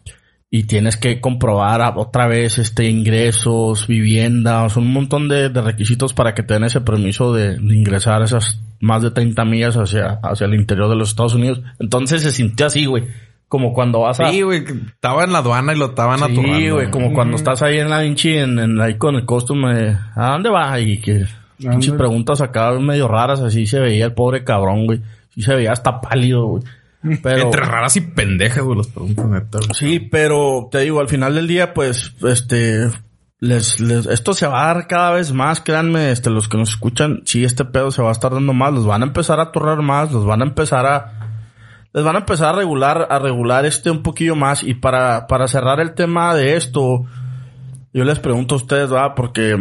[0.49, 6.36] y tienes que comprobar otra vez este ingresos, viviendas, un montón de, de requisitos para
[6.36, 10.45] que te den ese permiso de, de ingresar esas más de 30 millas hacia, hacia
[10.45, 11.61] el interior de los Estados Unidos.
[11.80, 13.05] Entonces se sintió así, güey.
[13.50, 14.30] Como cuando vas a...
[14.30, 14.64] Sí, güey.
[14.93, 16.58] Estaba en la aduana y lo estaban aturrando.
[16.58, 19.97] Sí, güey, como cuando estás ahí en la Vinci, en, en- ahí con el costume,
[20.16, 20.80] ¿a dónde vas?
[20.80, 21.26] Y que
[21.58, 25.02] pinches preguntas acá medio raras, así se veía el pobre cabrón, güey.
[25.34, 26.64] Sí se veía hasta pálido, güey.
[27.24, 29.58] Pero, Entre raras y pendejas, güey, las preguntas neta.
[29.60, 29.70] güey.
[29.74, 32.88] sí, pero te digo, al final del día, pues, este,
[33.39, 36.70] les, les, esto se va a dar cada vez más, créanme, este, los que nos
[36.72, 39.43] escuchan, sí, este pedo se va a estar dando más, los van a empezar a
[39.43, 41.28] atorrar más, los van a empezar a,
[41.93, 44.63] les van a empezar a regular, a regular este un poquillo más.
[44.63, 47.05] Y para, para cerrar el tema de esto,
[47.93, 49.13] yo les pregunto a ustedes, ¿verdad?
[49.15, 49.57] Porque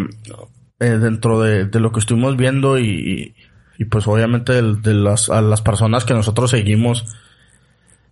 [0.81, 3.35] eh, dentro de, de lo que estuvimos viendo y,
[3.79, 7.05] y pues obviamente de, de las, a las personas que nosotros seguimos,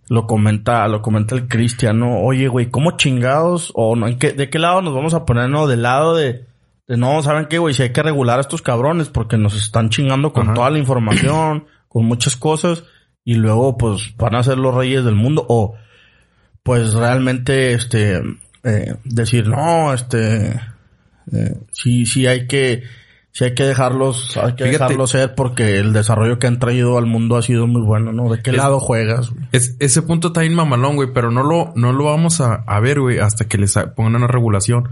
[0.09, 3.71] lo comenta, lo comenta el cristiano, oye, güey, ¿cómo chingados?
[3.75, 5.49] O no, ¿en qué, ¿de qué lado nos vamos a poner?
[5.49, 6.45] No, del lado de,
[6.87, 7.73] de no, ¿saben qué, güey?
[7.73, 10.53] Si hay que regular a estos cabrones porque nos están chingando con Ajá.
[10.53, 12.83] toda la información, con muchas cosas,
[13.27, 15.75] y luego, pues, van a ser los reyes del mundo, o,
[16.63, 18.21] pues, realmente, este,
[18.63, 20.59] eh, decir, no, este,
[21.33, 22.83] eh, sí, sí hay que,
[23.31, 24.71] sí hay que dejarlos, hay que Fíjate.
[24.71, 28.29] dejarlos ser porque el desarrollo que han traído al mundo ha sido muy bueno, ¿no?
[28.31, 29.31] ¿De qué Es- lado juegas?
[29.51, 32.79] Es, ese punto está bien mamalón, güey, pero no lo, no lo vamos a, a
[32.79, 34.87] ver, güey, hasta que les pongan una regulación.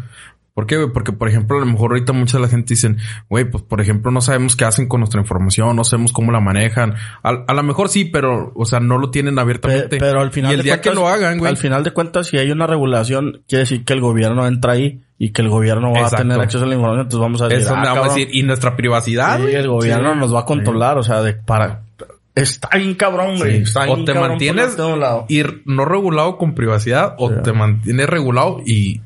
[0.55, 0.89] ¿Por qué, güey?
[0.93, 2.97] Porque, por ejemplo, a lo mejor ahorita mucha de la gente dicen,
[3.29, 6.39] güey, pues, por ejemplo, no sabemos qué hacen con nuestra información, no sabemos cómo la
[6.39, 6.95] manejan.
[7.23, 9.97] A, a lo mejor sí, pero, o sea, no lo tienen Pe- abiertamente.
[9.97, 11.49] Pero al final Y el de día que cuentas- lo hagan, güey.
[11.51, 15.01] Al final de cuentas, si hay una regulación, quiere decir que el gobierno entra ahí
[15.19, 16.15] y que el gobierno va Exacto.
[16.15, 17.01] a tener acceso a la información.
[17.05, 18.29] Entonces vamos a decir, Eso ah, vamos a decir.
[18.31, 21.81] Y nuestra privacidad, sí, el gobierno nos va a controlar, o sea, de para
[22.33, 23.57] está bien cabrón, güey.
[23.57, 23.61] Sí.
[23.63, 24.77] Está O bien te cabrón mantienes
[25.27, 27.35] ir no regulado con privacidad o Sí.
[27.43, 29.01] te mantienes regulado y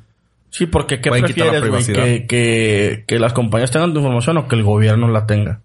[0.51, 1.85] Sí, porque ¿qué prefieres, güey?
[1.85, 5.61] Que, que, que las compañías tengan tu información o que el gobierno la tenga.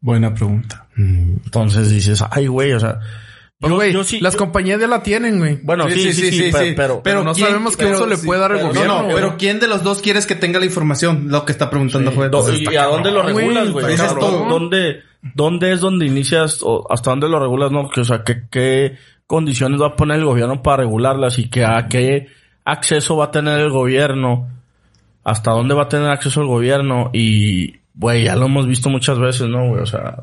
[0.00, 0.86] Buena pregunta.
[0.96, 3.00] Entonces dices, ay, güey, o sea,
[3.58, 5.58] Pues, yo- güey, yo sí- las yo- compañías ya la tienen, güey.
[5.62, 8.60] bueno, sí, sí, sí, pero, pero- Pero no sabemos qué uso le puede dar el
[8.62, 9.14] No, gobierno, no, güey.
[9.16, 11.26] pero ¿quién de los dos quieres que tenga la información?
[11.28, 12.26] Lo que está preguntando fue.
[12.26, 13.96] Entonces, ¿Y está a dónde lo cabrón, regulas, güey?
[14.48, 15.00] ¿Dónde,
[15.34, 17.90] ¿Dónde es donde inicias o hasta dónde lo regulas, no?
[17.90, 18.96] Que, o sea, ¿qué, qué
[19.26, 22.28] condiciones va a poner el gobierno para regularlas y que a qué
[22.64, 24.48] acceso va a tener el gobierno?
[25.24, 27.10] ¿Hasta dónde va a tener acceso el gobierno?
[27.12, 29.82] Y, güey, ya lo hemos visto muchas veces, ¿no, güey?
[29.82, 30.16] O sea,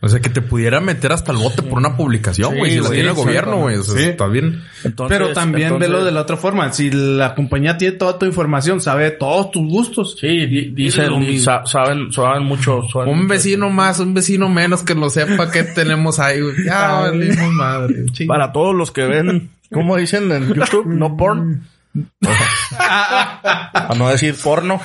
[0.00, 2.70] O sea, que te pudiera meter hasta el bote por una publicación, Sí, güey.
[2.70, 3.76] si la tiene el gobierno, güey.
[3.78, 4.04] O sea, sí.
[4.10, 4.62] está bien.
[4.84, 5.18] entonces...
[5.18, 6.72] Pero también entonces- velo de la otra forma.
[6.72, 10.16] Si la compañía tiene toda tu información, sabe todos tus gustos.
[10.20, 12.82] Sí, di- dicen, y sa- saben, saben mucho.
[12.92, 13.28] saben Un mucho.
[13.28, 16.54] vecino más, un vecino menos que lo sepa que tenemos ahí, güey.
[16.64, 17.94] Ya, valimos madre.
[18.28, 20.86] Para todos los que ven, ¿cómo dicen en YouTube?
[20.86, 21.66] No porn.
[22.78, 24.80] a no decir porno.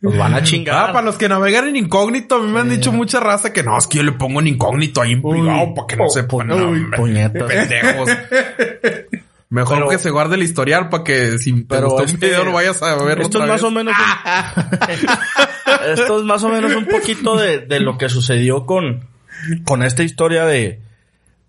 [0.00, 0.90] Los van a chingar.
[0.90, 3.62] Ah, para los que navegan en incógnito, a mí me han dicho mucha raza que
[3.62, 6.96] no, es que yo le pongo en incógnito ahí en privado para que no hombre,
[6.96, 7.42] puñetas.
[7.42, 8.08] pendejos.
[9.50, 12.26] Mejor Pero- que se guarde el historial para que si te Pero gustó un este-
[12.28, 13.64] video lo vayas a ver Esto otra es más vez.
[13.64, 18.64] o menos un, esto es más o menos un poquito de, de lo que sucedió
[18.64, 19.08] con,
[19.64, 20.80] con esta historia de,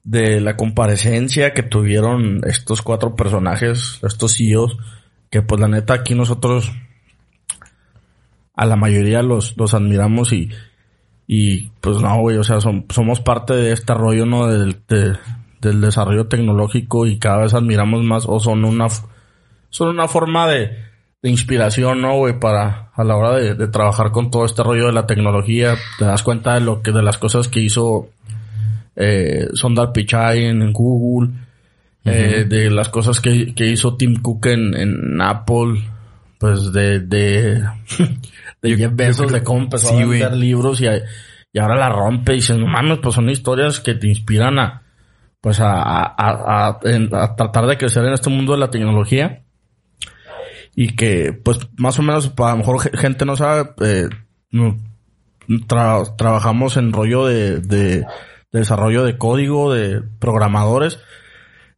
[0.03, 4.77] de la comparecencia que tuvieron estos cuatro personajes, estos CEOs,
[5.29, 6.71] que pues la neta aquí nosotros
[8.55, 10.49] a la mayoría los, admiramos y,
[11.27, 14.47] y pues no, güey, o sea, som- somos parte de este rollo, ¿no?
[14.47, 15.17] Del, de-
[15.61, 18.87] del desarrollo tecnológico y cada vez admiramos más o son una,
[19.69, 20.71] son una forma de,
[21.21, 22.39] de inspiración, ¿no, güey?
[22.39, 26.05] Para, a la hora de, de trabajar con todo este rollo de la tecnología, te
[26.05, 28.09] das cuenta de lo que, de las cosas que hizo,
[28.95, 31.31] eh, Sundar Pichai en Google,
[32.05, 35.81] eh, de las cosas que, que hizo Tim Cook en, en Apple,
[36.39, 37.61] pues de, de,
[38.61, 40.39] de Yo- Jeff yo Bezos, creo- de cómo empezó sí, a vender güey.
[40.41, 40.85] libros y,
[41.53, 44.81] y ahora la rompe y dices, no mames, pues son historias que te inspiran a,
[45.41, 49.43] pues a, a, a- a- a tratar de crecer en este mundo de la tecnología
[50.75, 54.07] y que pues más o menos para lo mejor ge- gente no sabe eh,
[55.67, 58.05] tra- trabajamos en rollo de, de,
[58.51, 60.99] de desarrollo de código de programadores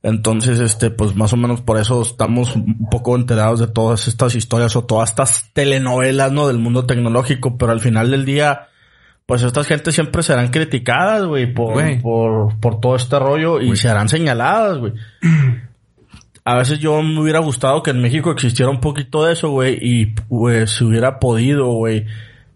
[0.02, 4.36] entonces este pues más o menos por eso estamos un poco enterados de todas estas
[4.36, 8.68] historias o todas estas telenovelas no del mundo tecnológico pero al final del día
[9.26, 12.02] pues estas gentes siempre serán criticadas, güey, por, Güey.
[12.02, 14.94] por, por todo este rollo y serán señaladas, güey.
[16.46, 19.78] A veces yo me hubiera gustado que en México existiera un poquito de eso, güey,
[19.82, 22.06] y pues se hubiera podido, güey,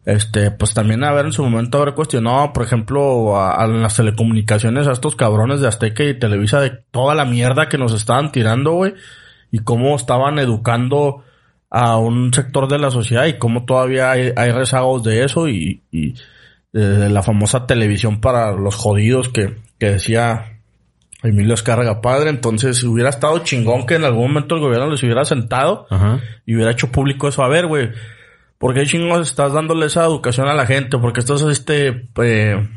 [0.08, 4.88] este, pues también haber en su momento haber cuestionado, por ejemplo, a, a las telecomunicaciones,
[4.88, 8.72] a estos cabrones de Azteca y Televisa de toda la mierda que nos estaban tirando,
[8.72, 8.94] güey,
[9.52, 11.26] y cómo estaban educando
[11.70, 15.84] a un sector de la sociedad y cómo todavía hay, hay rezagos de eso y,
[15.92, 16.14] y
[16.72, 20.62] de la famosa televisión para los jodidos que, que decía
[21.22, 22.30] Emilio Escarga padre.
[22.30, 26.22] Entonces hubiera estado chingón que en algún momento el gobierno les hubiera sentado Ajá.
[26.46, 27.44] y hubiera hecho público eso.
[27.44, 27.90] A ver, güey,
[28.58, 30.98] ¿por qué chingón estás dándole esa educación a la gente?
[30.98, 32.68] Porque estás, este, eh,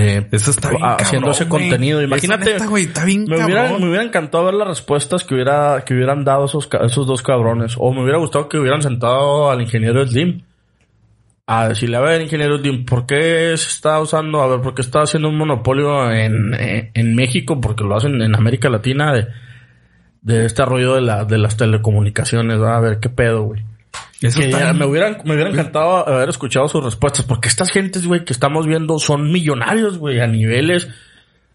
[0.00, 1.62] eh, Eso está bien haciendo cabrón, ese güey.
[1.62, 2.02] contenido.
[2.02, 3.80] Imagínate, neta, güey, está bien me hubiera, cabrón.
[3.82, 7.74] me hubiera encantado ver las respuestas que hubiera, que hubieran dado esos, esos dos cabrones.
[7.78, 10.42] O me hubiera gustado que hubieran sentado al ingeniero Slim.
[11.44, 14.82] A decirle, a ver, ingeniero Slim, ¿por qué se está usando, a ver, por qué
[14.82, 17.60] está haciendo un monopolio en, en, en México?
[17.60, 19.26] Porque lo hacen en América Latina de,
[20.22, 22.60] de este rollo de, la, de las telecomunicaciones.
[22.60, 23.64] A ver, qué pedo, güey.
[24.22, 28.06] Eso Que está me hubieran, me hubiera encantado haber escuchado sus respuestas, porque estas gentes,
[28.06, 30.88] güey, que estamos viendo son millonarios, güey, a niveles,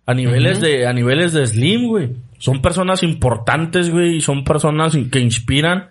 [0.05, 2.15] a niveles de, a niveles de Slim, güey.
[2.39, 5.89] Son personas importantes, güey, y son personas que inspiran,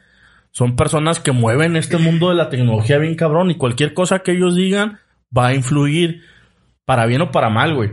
[0.51, 4.33] son personas que mueven este mundo de la tecnología bien cabrón, y cualquier cosa que
[4.33, 4.99] ellos digan
[5.37, 6.22] va a influir
[6.85, 7.91] para bien o para mal, güey.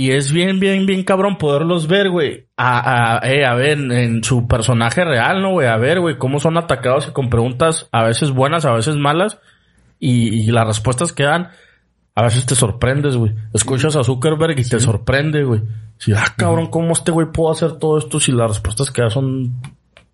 [0.00, 2.46] Y es bien, bien, bien cabrón poderlos ver, güey.
[2.56, 5.68] A, a, eh, a ver, en su personaje real, ¿no, güey?
[5.68, 9.40] A ver, güey, cómo son atacados y con preguntas a veces buenas, a veces malas.
[9.98, 11.50] Y, y las respuestas que dan,
[12.14, 13.34] a veces te sorprendes, güey.
[13.52, 15.60] Escuchas a Zuckerberg y te sorprende, güey.
[15.98, 19.10] Si, ah, cabrón, ¿cómo este güey puede hacer todo esto si las respuestas que da
[19.10, 19.60] son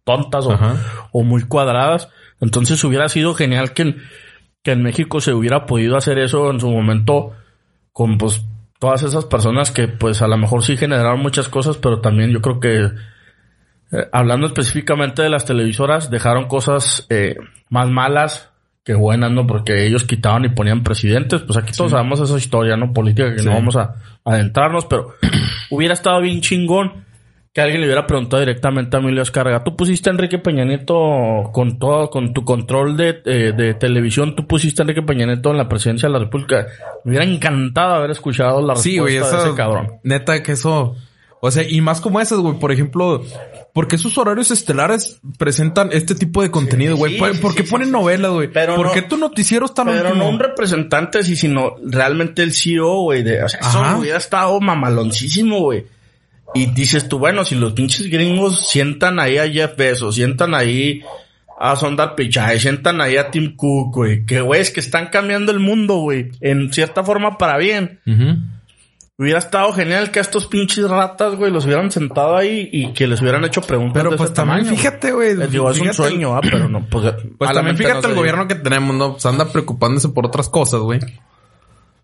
[0.03, 0.59] tontas o,
[1.12, 2.09] o muy cuadradas?
[2.41, 4.03] Entonces hubiera sido genial que en,
[4.64, 7.34] que en México se hubiera podido hacer eso en su momento
[7.93, 8.43] con pues
[8.79, 12.41] todas esas personas que pues a lo mejor sí generaron muchas cosas, pero también yo
[12.41, 12.85] creo que
[13.93, 17.37] eh, hablando específicamente de las televisoras, dejaron cosas eh,
[17.70, 18.51] más malas
[18.85, 19.47] que buenas, ¿no?
[19.47, 22.93] Porque ellos quitaban y ponían presidentes, pues aquí todos sabemos esa historia, ¿no?
[22.93, 23.47] Política que Sí.
[23.47, 25.14] no vamos a adentrarnos, pero
[25.70, 27.06] hubiera estado bien chingón
[27.57, 31.49] que alguien le hubiera preguntado directamente a Emilio Escarga, tú pusiste a Enrique Peña Nieto
[31.55, 35.53] con todo, con tu control de, eh, de televisión, tú pusiste a Enrique Peña Nieto
[35.53, 36.67] en la presidencia de la República.
[37.05, 39.91] Me hubiera encantado haber escuchado la respuesta Sí, güey, de eso, ese cabrón.
[40.03, 40.97] Neta que eso.
[41.41, 42.59] O sea, y más como esas, güey.
[42.59, 43.23] Por ejemplo,
[43.73, 47.15] ¿por qué sus horarios estelares presentan este tipo de contenido, güey?
[47.15, 48.49] sí, ¿Por, sí, por qué sí, ponen novelas, güey?
[48.53, 50.25] Pero ¿Por no- qué tu noticiero está Pero último?
[50.25, 53.23] no un representante, sí, sino realmente el CEO, güey.
[53.23, 55.87] De, o sea, eso hubiera estado mamaloncísimo, güey.
[56.55, 61.03] Y dices tú, bueno, si los pinches gringos sientan ahí a Jeff Bezos, sientan ahí
[61.59, 64.24] a Sondar Pichai, sientan ahí a Tim Cook, güey.
[64.26, 66.30] Que, güey, es que están cambiando el mundo, güey.
[66.40, 68.01] En cierta forma para bien.
[68.07, 68.38] Ujú.
[69.18, 73.07] Hubiera estado genial que a estos pinches ratas, güey, los hubieran sentado ahí y que
[73.07, 74.76] les hubieran hecho preguntas Pero de pues ese también, tamaño.
[74.76, 75.36] fíjate, güey.
[75.49, 77.14] Digo, es un fíjate- sueño, ah, pero no, pues...
[77.38, 79.12] Pues también fíjate el gobierno que tenemos, ¿no?
[79.12, 81.01] Pues anda preocupándose por otras cosas, güey.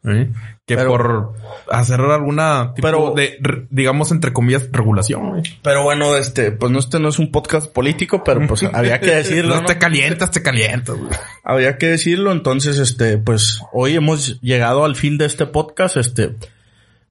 [0.04, 0.32] ¿Eh?
[0.66, 1.32] Que Pero- por
[1.70, 3.38] hacer alguna tipo Pero- de,
[3.70, 5.42] digamos, entre comillas, regulación.
[5.62, 9.14] Pero bueno, este, pues no, este no es un podcast político, pero pues había que
[9.14, 11.10] decirlo, No te calientas, te calientas, güey.
[11.44, 16.34] Había que decirlo, entonces, este, pues hoy hemos llegado al fin de este podcast, este,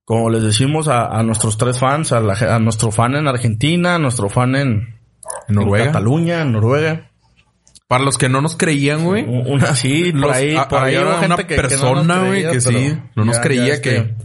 [0.04, 3.96] como les decimos a, a nuestros tres fans, a, la- a nuestro fan en Argentina,
[3.96, 5.00] a nuestro fan en,
[5.48, 5.86] En en.
[5.86, 7.11] Cataluña, en Noruega,
[7.92, 9.26] Para los que no nos creían, güey.
[9.28, 11.82] una sí, por los- ahí, a- por ahí había una gente que- que no nos
[11.82, 14.16] persona, güey, creía, que sí, no nos ya- creía ya, este, que...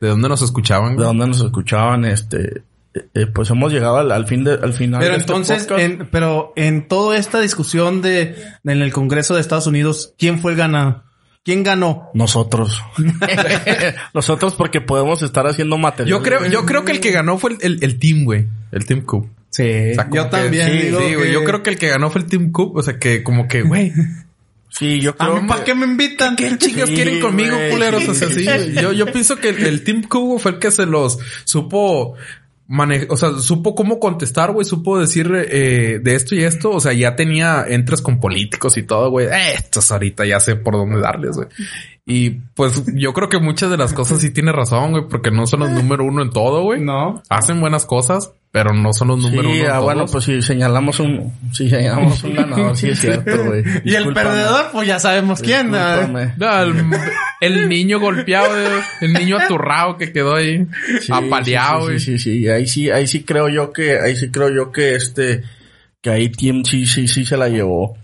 [0.00, 0.96] ¿De dónde nos escuchaban?
[0.96, 2.62] de dónde nos escuchaban, este,
[2.94, 5.68] eh, eh, pues hemos llegado al, al fin de, al final Pero de este entonces,
[5.78, 8.34] en, pero en toda esta discusión de
[8.64, 11.04] en el Congreso de Estados Unidos, ¿quién fue el ganador?
[11.44, 12.10] ¿Quién ganó?
[12.12, 12.82] Nosotros.
[14.14, 16.08] Nosotros porque podemos estar haciendo material.
[16.18, 18.48] Yo creo, yo creo que el que ganó fue el, el, el team, güey.
[18.72, 19.28] El Team Cook.
[19.56, 21.26] Sí, O sea, como yo que- también sí, digo sí, güey.
[21.28, 22.76] que- Yo creo que el que ganó fue el Team Cook.
[22.76, 23.92] O sea, que como que, güey,
[24.68, 25.72] Sí, yo ¿A creo mí para que...
[25.72, 26.36] qué me invitan?
[26.36, 27.70] ¿qué chingas Sí, quieren conmigo, güey.
[27.70, 28.06] culeros?
[28.08, 28.44] O sea, sí.
[28.82, 32.14] Yo, yo pienso que el, el Team Cook fue el que se los supo
[32.68, 36.70] manejar, o sea, supo cómo contestar, güey, supo decir eh, de esto y esto.
[36.72, 39.28] O sea, ya tenía entres con políticos y todo, güey.
[39.28, 41.48] Eh, estos ahorita ya sé por dónde darles, güey.
[42.08, 45.44] Y pues yo creo que muchas de las cosas sí tiene razón, güey, porque no
[45.44, 46.80] son los número uno en todo, güey.
[46.80, 47.20] No.
[47.28, 50.40] Hacen buenas cosas, pero no son los número Sí, uno en ah, bueno, pues si
[50.40, 53.64] señalamos un, si señalamos un ganador, sí es cierto, güey.
[53.84, 55.72] Y el perdedor, pues ya sabemos quién.
[55.72, 55.78] ¿no?
[55.80, 56.76] El,
[57.40, 58.54] el niño golpeado,
[59.00, 60.64] el niño aturrado que quedó ahí,
[61.00, 61.98] Sí, apaleado, sí, güey.
[61.98, 64.94] sí, sí, sí, ahí sí, ahí sí creo yo que, ahí sí creo yo que
[64.94, 65.42] este,
[66.00, 67.98] que ahí Team sí, sí, sí se la llevó.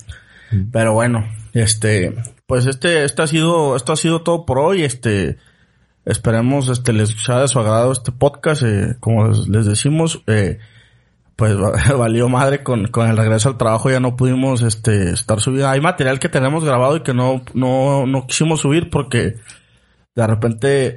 [0.73, 2.15] Pero bueno, este,
[2.47, 5.39] pues este, este ha sido, esto ha sido todo por hoy, este,
[6.05, 10.59] esperemos, este, les sea de su agrado este podcast, eh, como les, decimos, eh,
[11.37, 15.41] pues va- valió madre con, con el regreso al trabajo, ya no pudimos este estar
[15.41, 15.69] subiendo.
[15.69, 19.37] Hay material que tenemos grabado y que no, no, no quisimos subir porque
[20.15, 20.97] de repente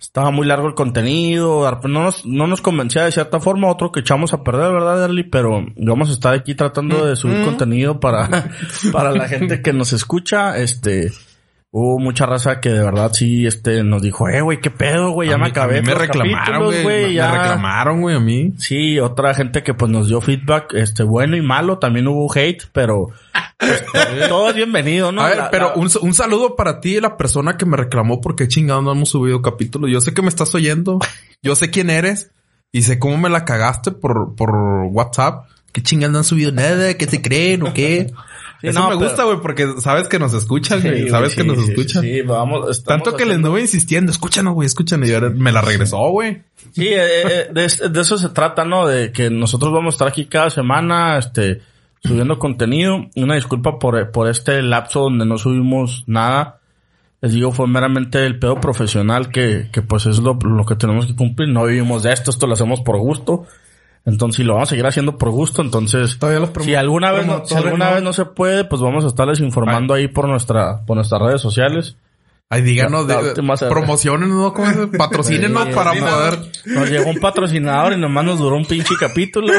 [0.00, 4.00] estaba muy largo el contenido, no nos, no nos convencía de cierta forma, otro que
[4.00, 5.24] echamos a perder, ¿verdad, Derly?
[5.24, 8.50] Pero vamos a estar aquí tratando de subir contenido para,
[8.92, 11.10] para la gente que nos escucha, este,
[11.76, 15.30] hubo mucha raza que de verdad sí, este, nos dijo, eh, güey, qué pedo, güey,
[15.30, 15.78] ya A me mí- acabé.
[15.78, 16.84] a mí me reclamaron, güey.
[17.08, 17.32] Me ya".
[17.32, 18.52] reclamaron, güey, a mí.
[18.58, 22.62] Sí, otra gente que pues nos dio feedback, este, bueno y malo, también hubo hate,
[22.72, 23.08] pero
[23.58, 23.84] pues,
[24.28, 25.22] todo es bienvenido, ¿no?
[25.22, 28.20] a ver, La- pero la- un, un saludo para ti, la persona que me reclamó
[28.20, 29.90] porque chingado no hemos subido capítulos.
[29.90, 31.00] Yo sé que me estás oyendo.
[31.42, 32.30] Yo sé quién eres.
[32.70, 34.50] Y sé cómo me la cagaste por, por
[34.90, 35.46] WhatsApp.
[35.72, 36.94] ¿Qué chingados no han subido nada?
[36.94, 38.12] ¿Qué te creen o qué?
[38.64, 41.08] Sí, Eso no, me pero- gusta, güey, porque sabes que nos escuchan, güey.
[41.10, 42.02] sabes que nos escuchan.
[42.02, 42.82] Sí, vamos.
[42.82, 45.08] Tanto que les haciendo- anduve insistiendo, escúchanos, güey, escúchanos.
[45.08, 46.42] Y ahora me la regresó, güey.
[46.72, 48.86] Sí, eh, eh, de, de eso se trata, ¿no?
[48.86, 51.60] De que nosotros vamos a estar aquí cada semana, este,
[52.02, 53.06] subiendo contenido.
[53.16, 56.60] Una disculpa por, por este lapso donde no subimos nada.
[57.20, 61.06] Les digo, fue meramente el pedo profesional que, que pues es lo, lo que tenemos
[61.06, 61.48] que cumplir.
[61.50, 63.46] No vivimos de esto, esto lo hacemos por gusto.
[64.06, 67.26] Entonces, si lo vamos a seguir haciendo por gusto, entonces, Todavía los si alguna vez,
[67.26, 67.94] no, si alguna no.
[67.94, 71.40] vez no se puede, pues vamos a estarles informando ahí por nuestra, por nuestras redes
[71.40, 71.96] sociales.
[72.50, 74.52] Ay, díganos, de, última se- promociones, ¿no?
[74.52, 76.38] ¿Cómo se- Patrocínenos Sí, para poder...
[76.66, 79.50] Nos llegó un patrocinador y nomás nos duró un pinche capítulo.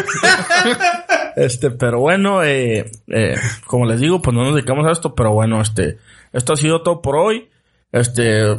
[1.36, 3.36] este, pero bueno, eh, eh,
[3.66, 5.98] como les digo, pues no nos dedicamos a esto, pero bueno, este,
[6.34, 7.50] esto ha sido todo por hoy.
[7.92, 8.56] Este, eh,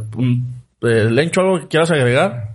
[1.11, 2.55] Lencho, algo que quieras agregar.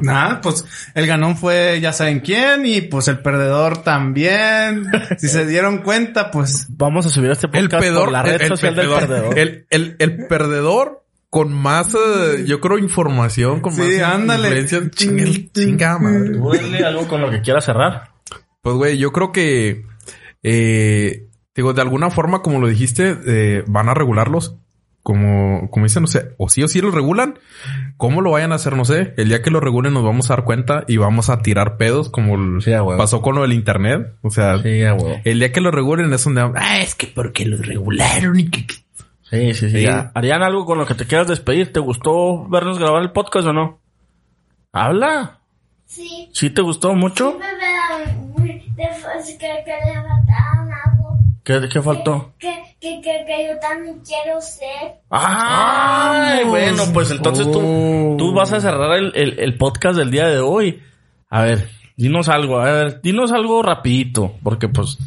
[0.00, 0.64] Nada, pues
[0.94, 4.86] el ganón fue ya saben quién y pues el perdedor también.
[5.18, 8.34] si se dieron cuenta, pues Vamos a subir este El podcast pedor, por la red
[8.36, 9.38] el, el social del perdedor.
[9.38, 14.60] El, el, el perdedor con más, eh, yo creo, información, con Sí, más ándale.
[14.60, 14.90] influencia.
[14.90, 16.30] Chinga, chinga madre.
[16.62, 18.10] Dile algo con lo que quieras cerrar.
[18.62, 19.84] Pues, güey, yo creo que,
[20.44, 24.56] eh, digo, de alguna forma, como lo dijiste, eh, van a regularlos.
[25.04, 27.38] Como, como dicen, no sé, o sí o sí lo regulan.
[27.98, 28.74] ¿Cómo lo vayan a hacer?
[28.74, 29.12] No sé.
[29.18, 32.08] El día que lo regulen nos vamos a dar cuenta y vamos a tirar pedos
[32.08, 34.14] como Sí, pasó con lo del internet.
[34.22, 34.80] O sea, Sí,
[35.24, 38.66] el día que lo regulen es donde, ah, es que porque lo regularon y que...
[38.66, 38.74] que-".
[39.30, 39.78] Sí, sí, sí.
[39.78, 39.82] Sí.
[39.82, 40.10] ya.
[40.14, 41.70] Harían algo con lo que te quieras despedir.
[41.70, 43.80] ¿Te gustó vernos grabar el podcast o no?
[44.72, 45.40] Habla.
[45.84, 46.30] Sí.
[46.32, 47.38] ¿Sí te gustó mucho?
[47.38, 47.46] Da
[48.76, 51.18] después que, que le faltaban algo.
[51.44, 52.32] ¿Qué, qué faltó?
[52.38, 55.00] Que, que, que, que yo también quiero ser.
[55.10, 58.16] Ay, bueno, pues entonces tú, Oh.
[58.18, 60.82] tú vas a cerrar el, el, el podcast del día de hoy.
[61.30, 64.98] A ver, dinos algo, a ver, dinos algo rapidito, porque pues,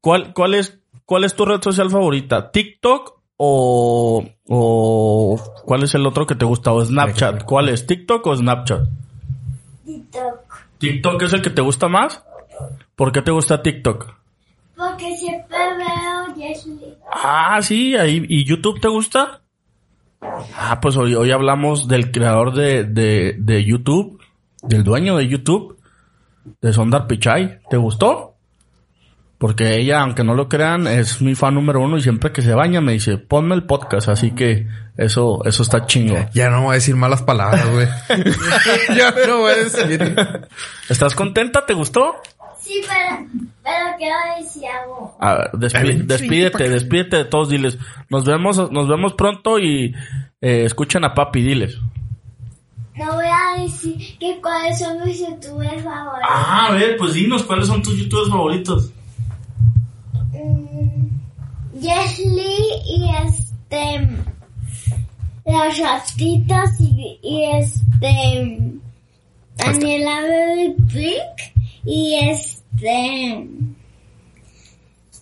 [0.00, 2.50] ¿cuál, cuál es, cuál es tu red social favorita?
[2.50, 6.72] ¿TikTok o, o cuál es el otro que te gusta?
[6.72, 7.44] ¿O Snapchat?
[7.44, 7.86] ¿Cuál es?
[7.86, 8.82] ¿TikTok o Snapchat?
[9.84, 10.40] TikTok.
[10.78, 12.22] ¿TikTok es el que te gusta más?
[12.96, 14.14] ¿Por qué te gusta TikTok?
[14.76, 16.96] Porque siempre veo Jesly.
[17.10, 19.42] Ah, sí, ahí, ¿y YouTube te gusta?
[20.56, 24.20] Ah, pues hoy, hoy hablamos del creador de, de, de YouTube,
[24.62, 25.78] del dueño de YouTube,
[26.60, 27.60] de Sondar Pichai.
[27.68, 28.32] ¿Te gustó?
[29.42, 32.54] Porque ella, aunque no lo crean, es mi fan número uno y siempre que se
[32.54, 36.16] baña me dice, ponme el podcast, así que eso, eso está chingo.
[36.32, 37.88] Ya no voy a decir malas palabras, güey.
[38.96, 40.16] ya no voy a decir.
[40.88, 41.66] ¿Estás contenta?
[41.66, 42.14] ¿Te gustó?
[42.60, 43.26] Sí, pero,
[43.62, 45.16] pero quiero decir algo.
[45.20, 47.78] A ver, despi- despídete, despídete de todos, diles.
[48.10, 49.94] Nos vemos, nos vemos pronto y
[50.40, 51.78] eh, escuchen a papi, diles.
[52.94, 56.28] No voy a decir que cuáles son mis youtubers favoritos.
[56.28, 58.90] Ah, a ver, pues dinos cuáles son tus youtubers favoritos.
[60.32, 61.06] Mm,
[61.74, 64.08] y este.
[65.44, 68.72] Las ratitas y, y este.
[69.56, 72.61] Daniela Baby Pink y este.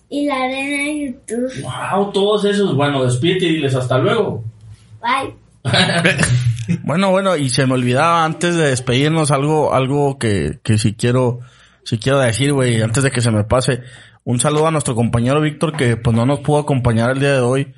[0.09, 1.51] Y la arena de YouTube.
[1.61, 2.75] Wow, todos esos.
[2.75, 4.43] Bueno, despídete y diles hasta luego.
[5.01, 5.35] Bye.
[6.83, 11.39] Bueno, bueno, y se me olvidaba antes de despedirnos algo, algo que, que si quiero,
[11.83, 13.81] si quiero decir, güey, antes de que se me pase.
[14.23, 17.39] Un saludo a nuestro compañero Víctor que pues no nos pudo acompañar el día de
[17.39, 17.73] hoy.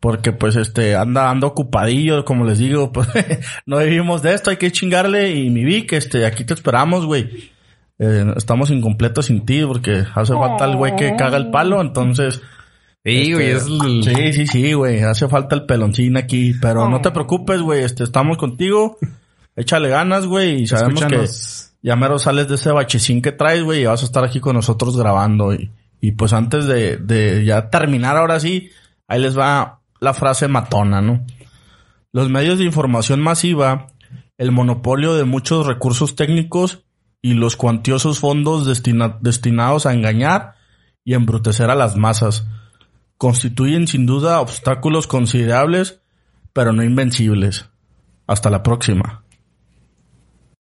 [0.00, 3.08] Porque pues este, anda, anda ocupadillo, como les digo, pues
[3.66, 5.30] no vivimos de esto, hay que chingarle.
[5.30, 7.50] Y mi Vic, este, aquí te esperamos, güey.
[7.98, 12.40] Eh, estamos incompletos sin ti porque hace falta el güey que caga el palo, entonces...
[13.04, 14.02] Sí, güey, es el...
[14.02, 15.00] Sí, sí, sí, güey.
[15.02, 16.52] Hace falta el peloncín aquí.
[16.60, 17.82] Pero no te preocupes, güey.
[17.82, 18.98] Este, estamos contigo.
[19.56, 20.62] Échale ganas, güey.
[20.62, 21.72] Y sabemos Escúchanos.
[21.80, 23.82] que ya mero sales de ese bachecín que traes, güey.
[23.82, 25.54] Y vas a estar aquí con nosotros grabando.
[25.54, 25.70] Y,
[26.02, 28.70] y pues antes de, de ya terminar ahora sí,
[29.06, 31.24] ahí les va la frase matona, ¿no?
[32.12, 33.86] Los medios de información masiva,
[34.36, 36.84] el monopolio de muchos recursos técnicos
[37.22, 40.54] y los cuantiosos fondos destina- destinados a engañar
[41.04, 42.46] y embrutecer a las masas
[43.16, 46.00] constituyen sin duda obstáculos considerables,
[46.52, 47.68] pero no invencibles.
[48.26, 49.24] Hasta la próxima.